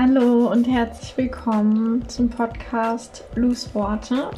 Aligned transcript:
Hallo 0.00 0.46
und 0.52 0.68
herzlich 0.68 1.16
willkommen 1.16 2.08
zum 2.08 2.30
Podcast 2.30 3.24
Lu's 3.34 3.74
Worte. 3.74 4.30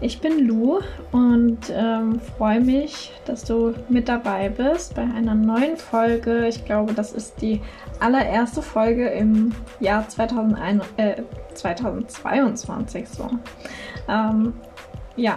Ich 0.00 0.20
bin 0.20 0.48
Lu 0.48 0.80
und 1.12 1.60
ähm, 1.72 2.18
freue 2.36 2.60
mich, 2.60 3.12
dass 3.24 3.44
du 3.44 3.74
mit 3.88 4.08
dabei 4.08 4.48
bist 4.48 4.96
bei 4.96 5.02
einer 5.02 5.36
neuen 5.36 5.76
Folge. 5.76 6.48
Ich 6.48 6.64
glaube, 6.64 6.94
das 6.94 7.12
ist 7.12 7.40
die 7.40 7.60
allererste 8.00 8.60
Folge 8.60 9.06
im 9.06 9.54
Jahr 9.78 10.08
2001, 10.08 10.84
äh, 10.96 11.22
2022 11.54 13.08
so. 13.08 13.30
Ähm, 14.08 14.52
ja, 15.14 15.36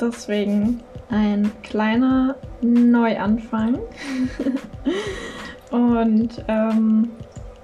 deswegen 0.00 0.80
ein 1.10 1.50
kleiner 1.64 2.36
Neuanfang. 2.60 3.80
und 5.72 6.44
ähm, 6.46 7.10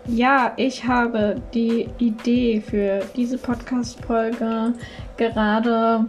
ja, 0.06 0.52
ich 0.56 0.86
habe 0.86 1.36
die 1.54 1.88
Idee 1.98 2.60
für 2.60 3.00
diese 3.16 3.38
Podcast-Folge 3.38 4.74
gerade 5.16 6.06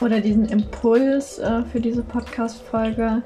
oder 0.00 0.20
diesen 0.20 0.46
Impuls 0.46 1.38
äh, 1.38 1.62
für 1.64 1.80
diese 1.80 2.02
Podcast-Folge 2.02 3.22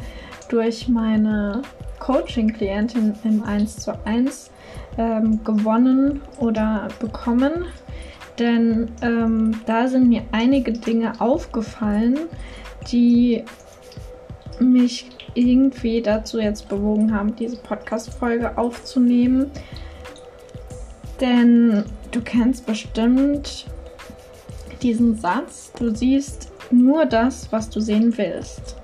durch 0.48 0.89
meine 0.89 1.62
Coaching-Klientin 2.01 3.15
im 3.25 3.43
1 3.43 3.77
zu 3.77 3.93
1 4.07 4.51
ähm, 4.98 5.43
gewonnen 5.45 6.20
oder 6.39 6.89
bekommen. 6.98 7.67
Denn 8.39 8.91
ähm, 9.03 9.61
da 9.67 9.87
sind 9.87 10.09
mir 10.09 10.23
einige 10.33 10.73
Dinge 10.73 11.12
aufgefallen, 11.20 12.19
die 12.91 13.45
mich 14.61 15.11
irgendwie 15.35 16.01
dazu 16.01 16.39
jetzt 16.39 16.69
bewogen 16.69 17.15
haben, 17.15 17.35
diese 17.37 17.57
Podcast-Folge 17.57 18.57
aufzunehmen. 18.57 19.51
Denn 21.20 21.84
du 22.11 22.20
kennst 22.20 22.67
bestimmt 22.67 23.67
diesen 24.83 25.17
Satz, 25.17 25.73
du 25.78 25.95
siehst 25.95 26.53
nur 26.70 27.06
das, 27.06 27.51
was 27.53 27.70
du 27.70 27.81
sehen 27.81 28.17
willst. 28.17 28.77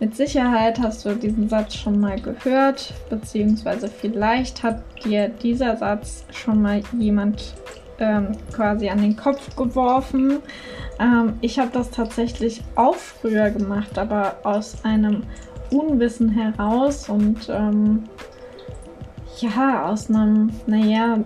Mit 0.00 0.14
Sicherheit 0.14 0.78
hast 0.78 1.04
du 1.04 1.14
diesen 1.14 1.48
Satz 1.48 1.74
schon 1.74 1.98
mal 1.98 2.20
gehört, 2.20 2.94
beziehungsweise 3.10 3.88
vielleicht 3.88 4.62
hat 4.62 4.82
dir 5.04 5.28
dieser 5.28 5.76
Satz 5.76 6.24
schon 6.30 6.62
mal 6.62 6.82
jemand 6.98 7.54
ähm, 7.98 8.32
quasi 8.52 8.88
an 8.88 9.00
den 9.00 9.16
Kopf 9.16 9.54
geworfen. 9.56 10.38
Ähm, 10.98 11.34
ich 11.40 11.58
habe 11.58 11.70
das 11.72 11.90
tatsächlich 11.90 12.62
auch 12.74 12.96
früher 12.96 13.50
gemacht, 13.50 13.98
aber 13.98 14.36
aus 14.44 14.84
einem 14.84 15.24
Unwissen 15.70 16.30
heraus 16.30 17.08
und 17.08 17.48
ähm, 17.48 18.04
ja, 19.40 19.86
aus 19.86 20.08
einem, 20.08 20.50
naja, 20.66 21.18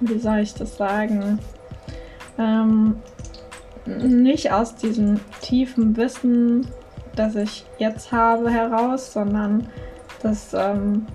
wie 0.00 0.18
soll 0.18 0.38
ich 0.38 0.54
das 0.54 0.76
sagen? 0.76 1.38
Ähm, 2.38 2.96
nicht 3.86 4.52
aus 4.52 4.74
diesem 4.74 5.20
tiefen 5.40 5.96
Wissen, 5.96 6.66
das 7.14 7.36
ich 7.36 7.64
jetzt 7.78 8.12
habe, 8.12 8.50
heraus, 8.50 9.12
sondern 9.12 9.68
das, 10.22 10.54
ähm, 10.54 11.06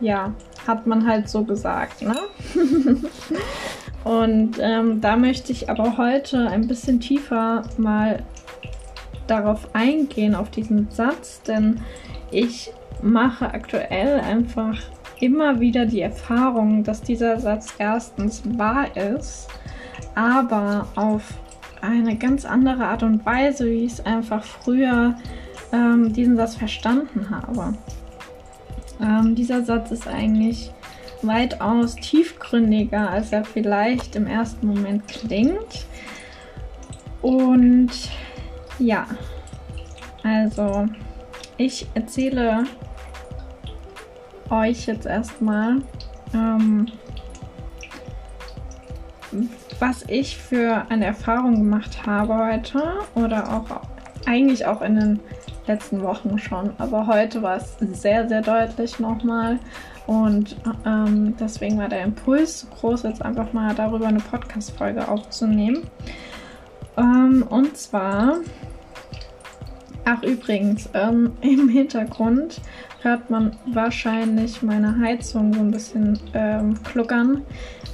ja, 0.00 0.32
hat 0.66 0.86
man 0.86 1.06
halt 1.06 1.28
so 1.28 1.44
gesagt, 1.44 2.02
ne? 2.02 2.16
Und 4.04 4.58
ähm, 4.60 5.00
da 5.00 5.16
möchte 5.16 5.52
ich 5.52 5.68
aber 5.68 5.96
heute 5.98 6.48
ein 6.48 6.66
bisschen 6.66 7.00
tiefer 7.00 7.62
mal 7.76 8.22
darauf 9.26 9.74
eingehen, 9.74 10.34
auf 10.34 10.50
diesen 10.50 10.90
Satz, 10.90 11.42
denn 11.42 11.80
ich 12.30 12.72
mache 13.02 13.52
aktuell 13.52 14.20
einfach 14.20 14.78
immer 15.20 15.60
wieder 15.60 15.86
die 15.86 16.00
Erfahrung, 16.00 16.84
dass 16.84 17.02
dieser 17.02 17.38
Satz 17.40 17.74
erstens 17.78 18.42
wahr 18.56 18.96
ist, 18.96 19.48
aber 20.14 20.86
auf 20.94 21.34
eine 21.80 22.16
ganz 22.16 22.44
andere 22.44 22.86
Art 22.86 23.02
und 23.02 23.24
Weise, 23.24 23.66
wie 23.66 23.84
ich 23.84 23.94
es 23.94 24.06
einfach 24.06 24.44
früher 24.44 25.16
ähm, 25.72 26.12
diesen 26.12 26.36
Satz 26.36 26.56
verstanden 26.56 27.28
habe. 27.30 27.74
Ähm, 29.00 29.34
dieser 29.34 29.62
Satz 29.62 29.90
ist 29.90 30.08
eigentlich 30.08 30.72
weitaus 31.22 31.94
tiefgründiger, 31.96 33.10
als 33.10 33.32
er 33.32 33.44
vielleicht 33.44 34.16
im 34.16 34.26
ersten 34.26 34.66
Moment 34.66 35.06
klingt. 35.08 35.86
Und 37.22 37.90
ja, 38.78 39.06
also 40.22 40.86
ich 41.56 41.86
erzähle 41.94 42.64
euch 44.50 44.86
jetzt 44.86 45.06
erstmal, 45.06 45.82
ähm, 46.32 46.86
was 49.78 50.04
ich 50.08 50.36
für 50.36 50.86
eine 50.88 51.06
Erfahrung 51.06 51.56
gemacht 51.56 52.06
habe 52.06 52.36
heute 52.36 52.82
oder 53.14 53.52
auch 53.52 53.80
eigentlich 54.26 54.66
auch 54.66 54.82
in 54.82 54.96
den 54.96 55.20
letzten 55.66 56.02
Wochen 56.02 56.38
schon. 56.38 56.72
Aber 56.78 57.06
heute 57.06 57.42
war 57.42 57.56
es 57.56 57.76
sehr, 57.78 58.28
sehr 58.28 58.42
deutlich 58.42 58.98
nochmal. 58.98 59.58
Und 60.08 60.56
ähm, 60.86 61.36
deswegen 61.38 61.76
war 61.76 61.90
der 61.90 62.02
Impuls 62.02 62.66
groß, 62.80 63.02
jetzt 63.02 63.20
einfach 63.22 63.52
mal 63.52 63.74
darüber 63.74 64.06
eine 64.06 64.20
Podcast-Folge 64.20 65.06
aufzunehmen. 65.06 65.82
Ähm, 66.96 67.44
und 67.46 67.76
zwar, 67.76 68.38
ach 70.06 70.22
übrigens, 70.22 70.88
ähm, 70.94 71.32
im 71.42 71.68
Hintergrund 71.68 72.62
hört 73.02 73.28
man 73.28 73.54
wahrscheinlich 73.66 74.62
meine 74.62 74.98
Heizung 74.98 75.52
so 75.52 75.60
ein 75.60 75.70
bisschen 75.72 76.18
ähm, 76.32 76.82
kluckern. 76.84 77.42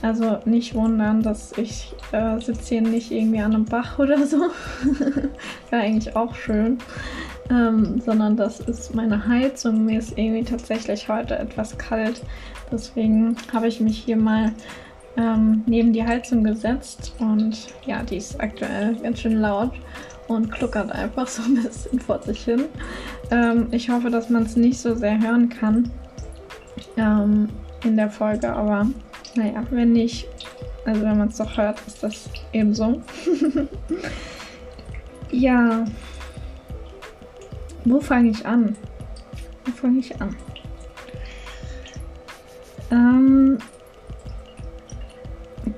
Also 0.00 0.38
nicht 0.44 0.72
wundern, 0.76 1.20
dass 1.20 1.50
ich 1.58 1.96
äh, 2.12 2.38
sitze 2.38 2.76
hier 2.76 2.82
nicht 2.82 3.10
irgendwie 3.10 3.40
an 3.40 3.56
einem 3.56 3.64
Bach 3.64 3.98
oder 3.98 4.24
so. 4.24 4.36
Wäre 5.70 5.82
eigentlich 5.82 6.14
auch 6.14 6.36
schön. 6.36 6.78
Ähm, 7.50 8.00
sondern 8.00 8.36
das 8.36 8.60
ist 8.60 8.94
meine 8.94 9.28
Heizung. 9.28 9.84
Mir 9.84 9.98
ist 9.98 10.16
irgendwie 10.16 10.44
tatsächlich 10.44 11.08
heute 11.08 11.38
etwas 11.38 11.76
kalt. 11.76 12.22
Deswegen 12.72 13.36
habe 13.52 13.68
ich 13.68 13.80
mich 13.80 13.98
hier 13.98 14.16
mal 14.16 14.52
ähm, 15.16 15.62
neben 15.66 15.92
die 15.92 16.04
Heizung 16.04 16.42
gesetzt. 16.42 17.14
Und 17.18 17.68
ja, 17.86 18.02
die 18.02 18.16
ist 18.16 18.40
aktuell 18.40 18.96
ganz 18.96 19.20
schön 19.20 19.40
laut 19.40 19.72
und 20.28 20.50
kluckert 20.50 20.90
einfach 20.92 21.26
so 21.26 21.42
ein 21.42 21.62
bisschen 21.62 22.00
vor 22.00 22.22
sich 22.22 22.44
hin. 22.44 22.64
Ähm, 23.30 23.68
ich 23.70 23.90
hoffe, 23.90 24.10
dass 24.10 24.30
man 24.30 24.44
es 24.44 24.56
nicht 24.56 24.78
so 24.78 24.94
sehr 24.94 25.20
hören 25.20 25.48
kann 25.48 25.90
ähm, 26.96 27.48
in 27.84 27.96
der 27.96 28.10
Folge, 28.10 28.52
aber 28.52 28.86
naja, 29.34 29.64
wenn 29.70 29.92
nicht, 29.92 30.26
also 30.84 31.02
wenn 31.02 31.18
man 31.18 31.28
es 31.28 31.36
doch 31.36 31.56
hört, 31.56 31.80
ist 31.86 32.02
das 32.02 32.28
ebenso. 32.52 33.02
ja, 35.30 35.84
wo 37.84 38.00
fange 38.00 38.30
ich 38.30 38.46
an? 38.46 38.76
Wo 39.64 39.72
fange 39.72 40.00
ich 40.00 40.20
an? 40.20 40.36
Ähm, 42.90 43.58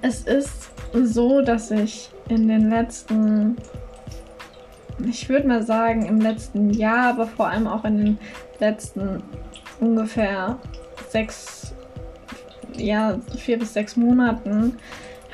es 0.03 0.23
ist 0.25 0.71
so, 0.93 1.41
dass 1.43 1.71
ich 1.71 2.11
in 2.29 2.49
den 2.49 2.71
letzten 2.71 3.57
ich 5.05 5.29
würde 5.29 5.47
mal 5.47 5.63
sagen, 5.63 6.07
im 6.07 6.21
letzten 6.21 6.71
Jahr, 6.71 7.11
aber 7.11 7.27
vor 7.27 7.49
allem 7.49 7.67
auch 7.67 7.85
in 7.85 7.99
den 7.99 8.19
letzten 8.59 9.23
ungefähr 9.81 10.59
sechs, 11.09 11.75
ja, 12.77 13.19
vier 13.37 13.59
bis 13.59 13.75
sechs 13.75 13.97
Monaten, 13.97 14.77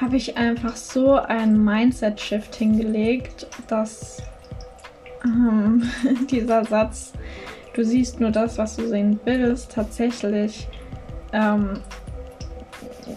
habe 0.01 0.17
ich 0.17 0.37
einfach 0.37 0.75
so 0.75 1.15
ein 1.15 1.63
Mindset-Shift 1.63 2.55
hingelegt, 2.57 3.47
dass 3.69 4.23
ähm, 5.25 5.83
dieser 6.31 6.65
Satz, 6.65 7.13
du 7.75 7.85
siehst 7.85 8.21
nur 8.21 8.31
das, 8.31 8.59
was 8.59 8.77
du 8.77 8.87
sehen 8.89 9.21
willst, 9.25 9.73
tatsächlich, 9.73 10.69
ähm, 11.33 11.81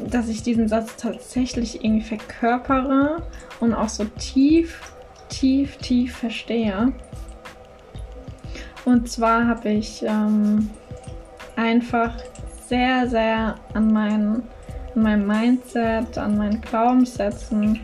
dass 0.10 0.30
ich 0.30 0.44
diesen 0.44 0.68
Satz 0.68 0.96
tatsächlich 0.96 1.84
irgendwie 1.84 2.06
verkörpere 2.06 3.24
und 3.60 3.74
auch 3.74 3.90
so 3.90 4.06
tief 4.18 4.80
tief, 5.30 5.78
tief 5.78 6.18
verstehe. 6.18 6.94
Und 8.86 9.10
zwar 9.10 9.48
habe 9.48 9.70
ich 9.70 10.04
ähm, 10.04 10.70
einfach 11.56 12.14
sehr, 12.68 13.08
sehr 13.08 13.56
an, 13.74 13.92
mein, 13.92 14.44
meinem 14.94 15.28
Mindset, 15.28 16.18
an 16.18 16.38
meinen 16.38 16.62
Glaubenssätzen, 16.62 17.80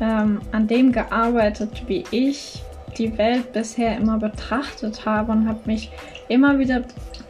ähm, 0.00 0.40
an 0.52 0.66
dem 0.66 0.92
gearbeitet, 0.92 1.82
wie 1.86 2.04
ich 2.10 2.62
die 2.98 3.16
Welt 3.18 3.52
bisher 3.52 3.96
immer 3.96 4.18
betrachtet 4.18 5.04
habe 5.06 5.32
und 5.32 5.48
habe 5.48 5.60
mich 5.64 5.90
immer 6.28 6.58
wieder 6.58 6.82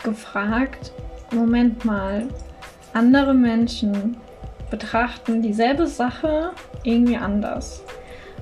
gefragt, 0.02 0.92
Moment 1.32 1.84
mal, 1.84 2.26
andere 2.92 3.34
Menschen 3.34 4.16
betrachten 4.70 5.42
dieselbe 5.42 5.86
Sache 5.86 6.50
irgendwie 6.84 7.16
anders 7.16 7.82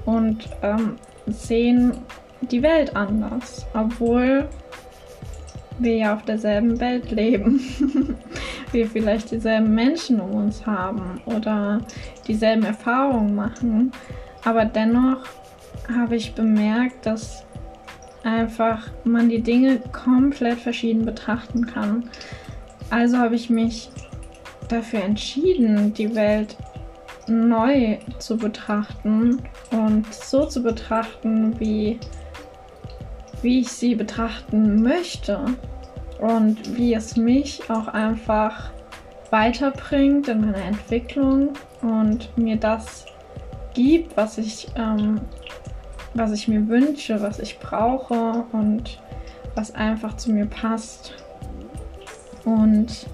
und 0.04 0.48
ähm, 0.62 0.96
sehen 1.26 1.92
die 2.40 2.62
Welt 2.62 2.94
anders, 2.94 3.66
obwohl 3.74 4.48
wir 5.78 5.96
ja 5.96 6.14
auf 6.14 6.22
derselben 6.22 6.80
Welt 6.80 7.10
leben. 7.10 7.60
wir 8.72 8.86
vielleicht 8.86 9.30
dieselben 9.30 9.74
Menschen 9.74 10.20
um 10.20 10.34
uns 10.34 10.66
haben 10.66 11.20
oder 11.24 11.80
dieselben 12.26 12.64
Erfahrungen 12.64 13.34
machen. 13.34 13.92
Aber 14.44 14.64
dennoch 14.64 15.24
habe 15.94 16.16
ich 16.16 16.34
bemerkt, 16.34 17.06
dass 17.06 17.44
einfach 18.24 18.88
man 19.04 19.28
die 19.28 19.42
Dinge 19.42 19.80
komplett 19.92 20.58
verschieden 20.58 21.04
betrachten 21.04 21.66
kann. 21.66 22.10
Also 22.90 23.18
habe 23.18 23.34
ich 23.34 23.50
mich 23.50 23.90
dafür 24.68 25.02
entschieden, 25.02 25.94
die 25.94 26.14
Welt 26.14 26.56
neu 27.26 27.98
zu 28.18 28.36
betrachten 28.36 29.42
und 29.70 30.12
so 30.12 30.46
zu 30.46 30.62
betrachten, 30.62 31.58
wie, 31.60 31.98
wie 33.42 33.60
ich 33.60 33.68
sie 33.68 33.94
betrachten 33.94 34.82
möchte 34.82 35.38
und 36.20 36.76
wie 36.76 36.94
es 36.94 37.16
mich 37.16 37.70
auch 37.70 37.88
einfach 37.88 38.70
weiterbringt 39.30 40.28
in 40.28 40.40
meiner 40.40 40.64
Entwicklung 40.64 41.50
und 41.82 42.36
mir 42.36 42.56
das 42.56 43.06
gibt, 43.74 44.16
was 44.16 44.38
ich, 44.38 44.68
ähm, 44.76 45.20
was 46.18 46.32
ich 46.32 46.48
mir 46.48 46.68
wünsche, 46.68 47.22
was 47.22 47.38
ich 47.38 47.58
brauche 47.58 48.44
und 48.52 49.00
was 49.54 49.74
einfach 49.74 50.16
zu 50.16 50.32
mir 50.32 50.46
passt. 50.46 51.14
Und 52.44 53.06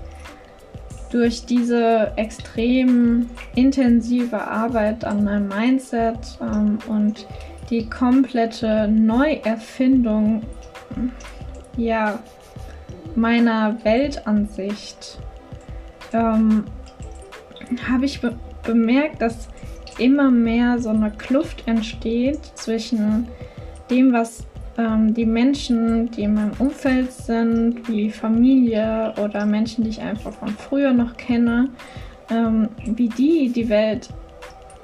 durch 1.10 1.46
diese 1.46 2.12
extrem 2.16 3.30
intensive 3.54 4.40
Arbeit 4.40 5.04
an 5.04 5.24
meinem 5.24 5.48
Mindset 5.48 6.38
ähm, 6.40 6.78
und 6.88 7.26
die 7.70 7.88
komplette 7.88 8.88
Neuerfindung 8.88 10.42
ja, 11.76 12.18
meiner 13.14 13.76
Weltansicht 13.84 15.18
ähm, 16.12 16.64
habe 17.88 18.04
ich 18.04 18.20
be 18.20 18.36
bemerkt, 18.62 19.20
dass 19.20 19.48
immer 19.99 20.31
mehr 20.31 20.79
so 20.79 20.91
eine 20.91 21.11
Kluft 21.11 21.67
entsteht 21.67 22.41
zwischen 22.55 23.29
dem, 23.91 24.12
was 24.12 24.46
ähm, 24.79 25.14
die 25.14 25.26
Menschen, 25.26 26.11
die 26.11 26.23
in 26.23 26.35
meinem 26.35 26.52
Umfeld 26.58 27.12
sind, 27.12 27.88
wie 27.88 28.11
Familie 28.11 29.14
oder 29.23 29.46
Menschen, 29.46 29.85
die 29.85 29.91
ich 29.91 30.00
einfach 30.00 30.32
von 30.32 30.49
früher 30.49 30.93
noch 30.93 31.17
kenne, 31.17 31.69
ähm, 32.31 32.69
wie 32.85 33.08
die 33.08 33.50
die 33.50 33.69
Welt 33.69 34.08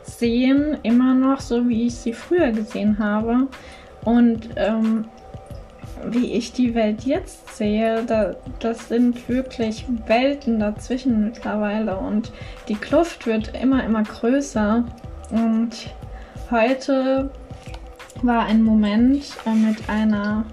sehen, 0.02 0.78
immer 0.82 1.14
noch 1.14 1.40
so, 1.40 1.68
wie 1.68 1.86
ich 1.86 1.94
sie 1.94 2.12
früher 2.12 2.52
gesehen 2.52 2.98
habe. 2.98 3.48
Und 4.04 4.48
ähm, 4.56 5.06
wie 6.06 6.32
ich 6.32 6.52
die 6.52 6.74
Welt 6.74 7.02
jetzt 7.04 7.56
sehe, 7.56 8.04
da, 8.04 8.34
das 8.58 8.88
sind 8.88 9.28
wirklich 9.28 9.84
Welten 10.06 10.58
dazwischen 10.58 11.24
mittlerweile 11.24 11.96
und 11.96 12.32
die 12.68 12.74
Kluft 12.74 13.26
wird 13.26 13.54
immer, 13.60 13.84
immer 13.84 14.02
größer. 14.02 14.84
Und 15.30 15.94
heute 16.50 17.30
war 18.22 18.46
ein 18.46 18.62
Moment 18.62 19.24
äh, 19.46 19.54
mit 19.54 19.88
einer 19.88 20.44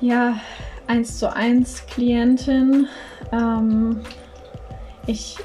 ja, 0.00 0.38
1 0.86 1.18
zu 1.18 1.34
1 1.34 1.86
Klientin. 1.86 2.86
Ähm, 3.32 4.00
ich 5.06 5.38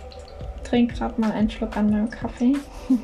trinke 0.64 0.96
gerade 0.96 1.20
mal 1.20 1.32
einen 1.32 1.50
Schluck 1.50 1.76
an 1.78 1.90
meinem 1.90 2.10
Kaffee. 2.10 2.54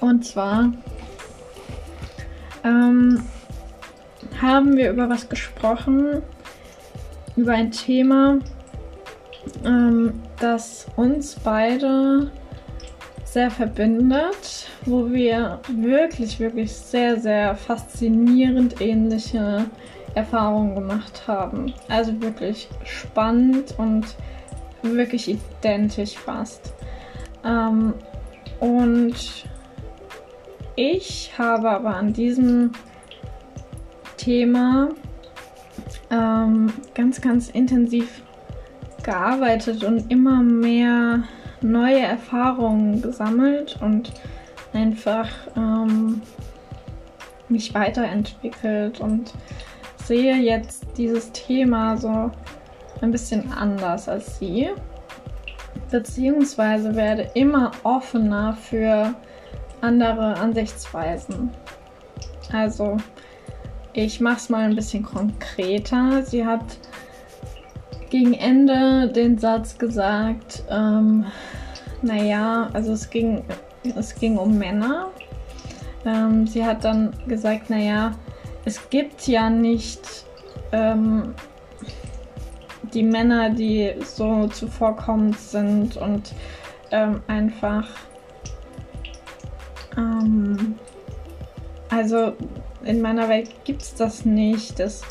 Und 0.00 0.24
zwar 0.24 0.72
ähm, 2.64 3.22
haben 4.40 4.76
wir 4.76 4.90
über 4.90 5.08
was 5.08 5.28
gesprochen, 5.28 6.22
über 7.36 7.52
ein 7.52 7.70
Thema, 7.70 8.38
ähm, 9.64 10.20
das 10.38 10.86
uns 10.96 11.36
beide 11.36 12.30
sehr 13.24 13.50
verbindet, 13.50 14.68
wo 14.86 15.10
wir 15.10 15.60
wirklich, 15.68 16.40
wirklich 16.40 16.72
sehr, 16.72 17.18
sehr 17.20 17.54
faszinierend 17.54 18.80
ähnliche 18.80 19.66
Erfahrungen 20.14 20.74
gemacht 20.74 21.22
haben. 21.28 21.72
Also 21.88 22.20
wirklich 22.20 22.68
spannend 22.84 23.74
und 23.78 24.04
wirklich 24.82 25.28
identisch 25.28 26.16
fast. 26.16 26.74
Ähm, 27.44 27.94
und 28.58 29.14
ich 30.80 31.30
habe 31.36 31.68
aber 31.68 31.94
an 31.94 32.14
diesem 32.14 32.72
Thema 34.16 34.88
ähm, 36.10 36.72
ganz, 36.94 37.20
ganz 37.20 37.50
intensiv 37.50 38.22
gearbeitet 39.02 39.84
und 39.84 40.10
immer 40.10 40.42
mehr 40.42 41.24
neue 41.60 42.00
Erfahrungen 42.00 43.02
gesammelt 43.02 43.78
und 43.82 44.10
einfach 44.72 45.28
ähm, 45.54 46.22
mich 47.50 47.74
weiterentwickelt 47.74 49.00
und 49.00 49.34
sehe 50.02 50.36
jetzt 50.36 50.86
dieses 50.96 51.30
Thema 51.32 51.98
so 51.98 52.30
ein 53.02 53.10
bisschen 53.10 53.52
anders 53.52 54.08
als 54.08 54.38
sie. 54.38 54.70
Beziehungsweise 55.90 56.96
werde 56.96 57.28
immer 57.34 57.72
offener 57.82 58.54
für 58.54 59.14
andere 59.80 60.36
Ansichtsweisen. 60.36 61.50
Also, 62.52 62.96
ich 63.92 64.20
mache 64.20 64.36
es 64.36 64.48
mal 64.48 64.64
ein 64.64 64.76
bisschen 64.76 65.02
konkreter. 65.02 66.22
Sie 66.22 66.44
hat 66.44 66.64
gegen 68.10 68.34
Ende 68.34 69.08
den 69.08 69.38
Satz 69.38 69.78
gesagt, 69.78 70.64
ähm, 70.68 71.26
naja, 72.02 72.68
also 72.72 72.92
es 72.92 73.08
ging, 73.10 73.44
es 73.96 74.14
ging 74.14 74.36
um 74.36 74.58
Männer. 74.58 75.08
Ähm, 76.04 76.46
sie 76.46 76.64
hat 76.64 76.84
dann 76.84 77.12
gesagt, 77.26 77.70
naja, 77.70 78.12
es 78.64 78.90
gibt 78.90 79.26
ja 79.26 79.50
nicht 79.50 80.24
ähm, 80.72 81.34
die 82.94 83.02
Männer, 83.02 83.50
die 83.50 83.94
so 84.04 84.46
zuvorkommend 84.48 85.38
sind 85.38 85.96
und 85.96 86.32
ähm, 86.90 87.22
einfach 87.28 87.86
ähm, 90.20 90.74
also 91.88 92.32
in 92.84 93.00
meiner 93.00 93.28
Welt 93.28 93.50
gibt 93.64 93.82
es 93.82 93.94
das 93.94 94.24
nicht. 94.24 94.78
Das 94.78 95.02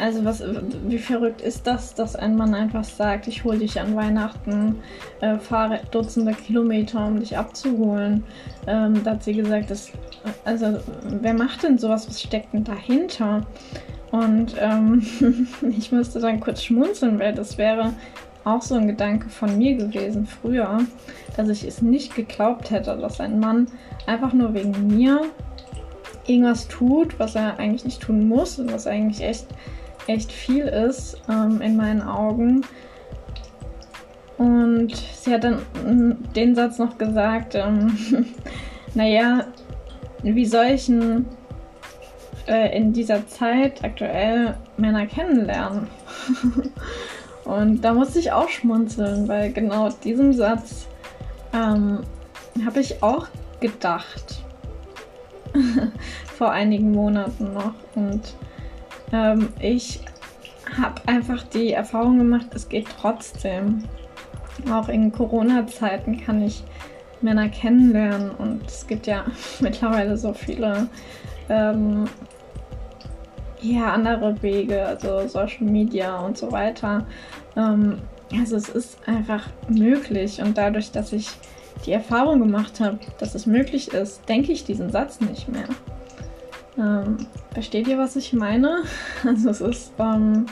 also 0.00 0.24
was, 0.24 0.42
wie 0.86 0.98
verrückt 0.98 1.42
ist 1.42 1.66
das, 1.66 1.94
dass 1.94 2.16
ein 2.16 2.34
Mann 2.34 2.54
einfach 2.54 2.84
sagt, 2.84 3.28
ich 3.28 3.44
hole 3.44 3.58
dich 3.58 3.78
an 3.78 3.94
Weihnachten, 3.94 4.76
äh, 5.20 5.36
fahre 5.38 5.80
Dutzende 5.90 6.32
Kilometer, 6.32 7.06
um 7.06 7.20
dich 7.20 7.36
abzuholen. 7.36 8.24
Ähm, 8.66 9.04
da 9.04 9.12
hat 9.12 9.24
sie 9.24 9.34
gesagt, 9.34 9.70
dass, 9.70 9.92
also 10.46 10.78
wer 11.20 11.34
macht 11.34 11.64
denn 11.64 11.76
sowas? 11.76 12.08
Was 12.08 12.22
steckt 12.22 12.54
denn 12.54 12.64
dahinter? 12.64 13.46
Und 14.10 14.54
ähm, 14.58 15.06
ich 15.78 15.92
musste 15.92 16.18
dann 16.18 16.40
kurz 16.40 16.62
schmunzeln, 16.62 17.18
weil 17.18 17.34
das 17.34 17.58
wäre 17.58 17.92
auch 18.44 18.62
so 18.62 18.74
ein 18.74 18.86
Gedanke 18.86 19.28
von 19.28 19.58
mir 19.58 19.76
gewesen 19.76 20.26
früher, 20.26 20.80
dass 21.36 21.48
ich 21.48 21.64
es 21.64 21.82
nicht 21.82 22.14
geglaubt 22.14 22.70
hätte, 22.70 22.96
dass 22.96 23.20
ein 23.20 23.38
Mann 23.40 23.66
einfach 24.06 24.32
nur 24.32 24.54
wegen 24.54 24.86
mir 24.86 25.22
irgendwas 26.26 26.68
tut, 26.68 27.18
was 27.18 27.34
er 27.34 27.58
eigentlich 27.58 27.84
nicht 27.84 28.02
tun 28.02 28.28
muss 28.28 28.58
und 28.58 28.72
was 28.72 28.86
eigentlich 28.86 29.22
echt 29.22 29.46
echt 30.06 30.32
viel 30.32 30.64
ist 30.64 31.20
ähm, 31.28 31.60
in 31.60 31.76
meinen 31.76 32.02
Augen. 32.02 32.62
Und 34.38 34.96
sie 34.96 35.32
hat 35.32 35.44
dann 35.44 35.60
den 36.34 36.54
Satz 36.54 36.78
noch 36.78 36.96
gesagt, 36.96 37.54
ähm, 37.54 37.96
naja, 38.94 39.46
wie 40.22 40.46
soll 40.46 40.66
ich 40.66 40.86
denn 40.86 41.26
äh, 42.46 42.76
in 42.76 42.92
dieser 42.92 43.26
Zeit 43.26 43.84
aktuell 43.84 44.56
Männer 44.76 45.06
kennenlernen? 45.06 45.88
Und 47.50 47.82
da 47.82 47.92
musste 47.92 48.20
ich 48.20 48.30
auch 48.30 48.48
schmunzeln, 48.48 49.26
weil 49.26 49.52
genau 49.52 49.88
diesem 49.88 50.32
Satz 50.32 50.86
ähm, 51.52 51.98
habe 52.64 52.78
ich 52.78 53.02
auch 53.02 53.26
gedacht. 53.58 54.44
Vor 56.38 56.52
einigen 56.52 56.92
Monaten 56.92 57.52
noch. 57.52 57.74
Und 57.96 58.36
ähm, 59.12 59.48
ich 59.58 60.00
habe 60.80 61.02
einfach 61.06 61.42
die 61.42 61.72
Erfahrung 61.72 62.18
gemacht, 62.18 62.46
es 62.54 62.68
geht 62.68 62.86
trotzdem. 63.00 63.82
Auch 64.70 64.88
in 64.88 65.10
Corona-Zeiten 65.10 66.24
kann 66.24 66.42
ich 66.42 66.62
Männer 67.20 67.48
kennenlernen 67.48 68.30
und 68.30 68.64
es 68.64 68.86
gibt 68.86 69.08
ja 69.08 69.24
mittlerweile 69.60 70.16
so 70.16 70.32
viele 70.32 70.88
ähm, 71.48 72.04
ja, 73.62 73.92
andere 73.92 74.40
Wege, 74.42 74.84
also 74.86 75.26
Social 75.28 75.64
Media 75.64 76.18
und 76.18 76.38
so 76.38 76.50
weiter. 76.52 77.06
Ähm, 77.56 77.98
also 78.32 78.56
es 78.56 78.68
ist 78.68 78.98
einfach 79.06 79.48
möglich 79.68 80.40
und 80.40 80.56
dadurch, 80.56 80.92
dass 80.92 81.12
ich 81.12 81.28
die 81.86 81.92
Erfahrung 81.92 82.40
gemacht 82.40 82.80
habe, 82.80 82.98
dass 83.18 83.34
es 83.34 83.46
möglich 83.46 83.92
ist, 83.92 84.28
denke 84.28 84.52
ich 84.52 84.64
diesen 84.64 84.90
Satz 84.90 85.20
nicht 85.20 85.48
mehr. 85.48 85.68
Ähm, 86.78 87.26
versteht 87.52 87.88
ihr, 87.88 87.98
was 87.98 88.16
ich 88.16 88.32
meine? 88.32 88.82
Also 89.24 89.50
es 89.50 89.60
ist 89.60 89.92
ähm, 89.98 90.46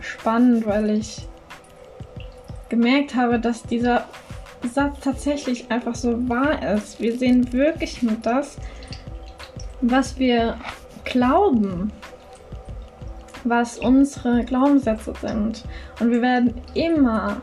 spannend, 0.00 0.66
weil 0.66 0.90
ich 0.90 1.26
gemerkt 2.68 3.14
habe, 3.14 3.38
dass 3.38 3.62
dieser 3.62 4.06
Satz 4.72 5.00
tatsächlich 5.00 5.70
einfach 5.70 5.94
so 5.94 6.28
wahr 6.28 6.74
ist. 6.74 7.00
Wir 7.00 7.16
sehen 7.18 7.52
wirklich 7.52 8.02
nur 8.02 8.16
das, 8.22 8.58
was 9.80 10.18
wir 10.18 10.56
glauben, 11.04 11.90
was 13.44 13.78
unsere 13.78 14.44
Glaubenssätze 14.44 15.12
sind. 15.20 15.64
Und 16.00 16.10
wir 16.10 16.22
werden 16.22 16.54
immer, 16.74 17.42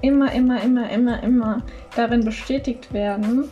immer, 0.00 0.32
immer, 0.32 0.62
immer, 0.62 0.90
immer, 0.90 1.22
immer 1.22 1.62
darin 1.96 2.24
bestätigt 2.24 2.92
werden, 2.92 3.48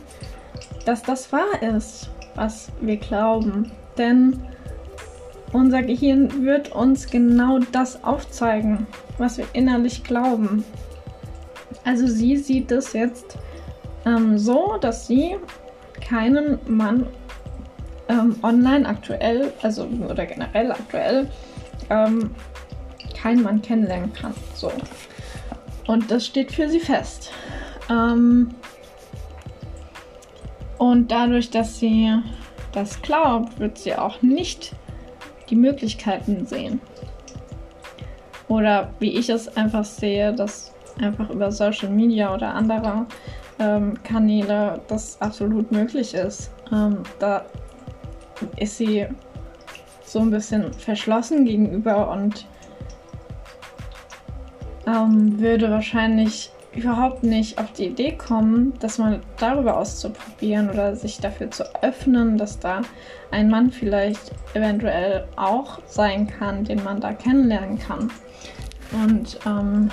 dass 0.85 1.03
das 1.03 1.31
wahr 1.31 1.61
ist, 1.75 2.09
was 2.35 2.71
wir 2.81 2.97
glauben. 2.97 3.71
Denn 3.97 4.39
unser 5.51 5.81
Gehirn 5.81 6.45
wird 6.45 6.71
uns 6.71 7.09
genau 7.09 7.59
das 7.71 8.03
aufzeigen, 8.03 8.85
was 9.17 9.37
wir 9.37 9.45
innerlich 9.53 10.03
glauben. 10.03 10.63
Also 11.85 12.07
sie 12.07 12.37
sieht 12.37 12.71
es 12.71 12.93
jetzt 12.93 13.37
ähm, 14.05 14.37
so, 14.37 14.77
dass 14.79 15.07
sie 15.07 15.37
keinen 16.01 16.59
Mann 16.67 17.07
ähm, 18.09 18.35
online 18.43 18.87
aktuell, 18.87 19.53
also 19.61 19.87
oder 20.07 20.25
generell 20.25 20.71
aktuell, 20.71 21.27
ähm, 21.89 22.31
keinen 23.19 23.43
Mann 23.43 23.61
kennenlernen 23.61 24.13
kann. 24.13 24.33
So. 24.53 24.71
Und 25.87 26.09
das 26.11 26.25
steht 26.25 26.51
für 26.51 26.69
sie 26.69 26.79
fest. 26.79 27.31
Ähm, 27.89 28.49
und 30.77 31.11
dadurch, 31.11 31.49
dass 31.49 31.79
sie 31.79 32.11
das 32.71 33.01
glaubt, 33.01 33.59
wird 33.59 33.77
sie 33.77 33.95
auch 33.95 34.21
nicht 34.21 34.73
die 35.49 35.55
Möglichkeiten 35.55 36.45
sehen. 36.45 36.79
Oder 38.47 38.91
wie 38.99 39.17
ich 39.17 39.29
es 39.29 39.55
einfach 39.57 39.83
sehe, 39.83 40.33
dass 40.33 40.73
einfach 40.99 41.29
über 41.29 41.51
Social 41.51 41.89
Media 41.89 42.33
oder 42.33 42.53
andere 42.53 43.05
ähm, 43.59 44.01
Kanäle 44.03 44.81
das 44.87 45.21
absolut 45.21 45.71
möglich 45.71 46.13
ist. 46.13 46.51
Ähm, 46.71 47.03
da 47.19 47.45
ist 48.57 48.77
sie 48.77 49.07
so 50.09 50.19
ein 50.19 50.31
bisschen 50.31 50.73
verschlossen 50.73 51.45
gegenüber 51.45 52.11
und 52.11 52.47
ähm, 54.87 55.39
würde 55.39 55.69
wahrscheinlich 55.69 56.51
überhaupt 56.75 57.23
nicht 57.23 57.57
auf 57.59 57.71
die 57.73 57.87
Idee 57.87 58.13
kommen, 58.13 58.73
das 58.79 58.97
mal 58.97 59.21
darüber 59.37 59.77
auszuprobieren 59.77 60.69
oder 60.69 60.95
sich 60.95 61.19
dafür 61.19 61.51
zu 61.51 61.63
öffnen, 61.83 62.37
dass 62.37 62.59
da 62.59 62.81
ein 63.31 63.49
Mann 63.49 63.71
vielleicht 63.71 64.31
eventuell 64.53 65.27
auch 65.35 65.79
sein 65.85 66.27
kann, 66.27 66.63
den 66.63 66.83
man 66.83 67.01
da 67.01 67.13
kennenlernen 67.13 67.77
kann. 67.77 68.11
Und 68.91 69.39
ähm, 69.45 69.89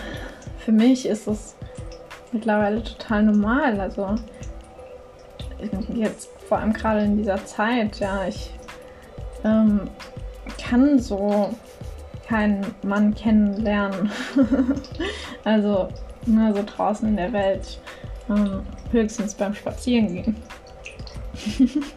für 0.58 0.72
mich 0.72 1.06
ist 1.06 1.26
es 1.26 1.56
mittlerweile 2.32 2.82
total 2.82 3.24
normal. 3.24 3.80
Also 3.80 4.14
jetzt 5.94 6.30
vor 6.48 6.58
allem 6.58 6.72
gerade 6.72 7.02
in 7.02 7.16
dieser 7.16 7.44
Zeit, 7.44 7.98
ja, 8.00 8.26
ich 8.26 8.50
ähm, 9.46 9.82
kann 10.62 10.98
so 10.98 11.50
keinen 12.26 12.66
Mann 12.82 13.14
kennenlernen. 13.14 14.10
also 15.44 15.88
ne, 16.26 16.52
so 16.54 16.62
draußen 16.64 17.08
in 17.08 17.16
der 17.16 17.32
Welt. 17.32 17.80
Ähm, 18.28 18.62
höchstens 18.90 19.34
beim 19.34 19.54
Spazierengehen. 19.54 20.36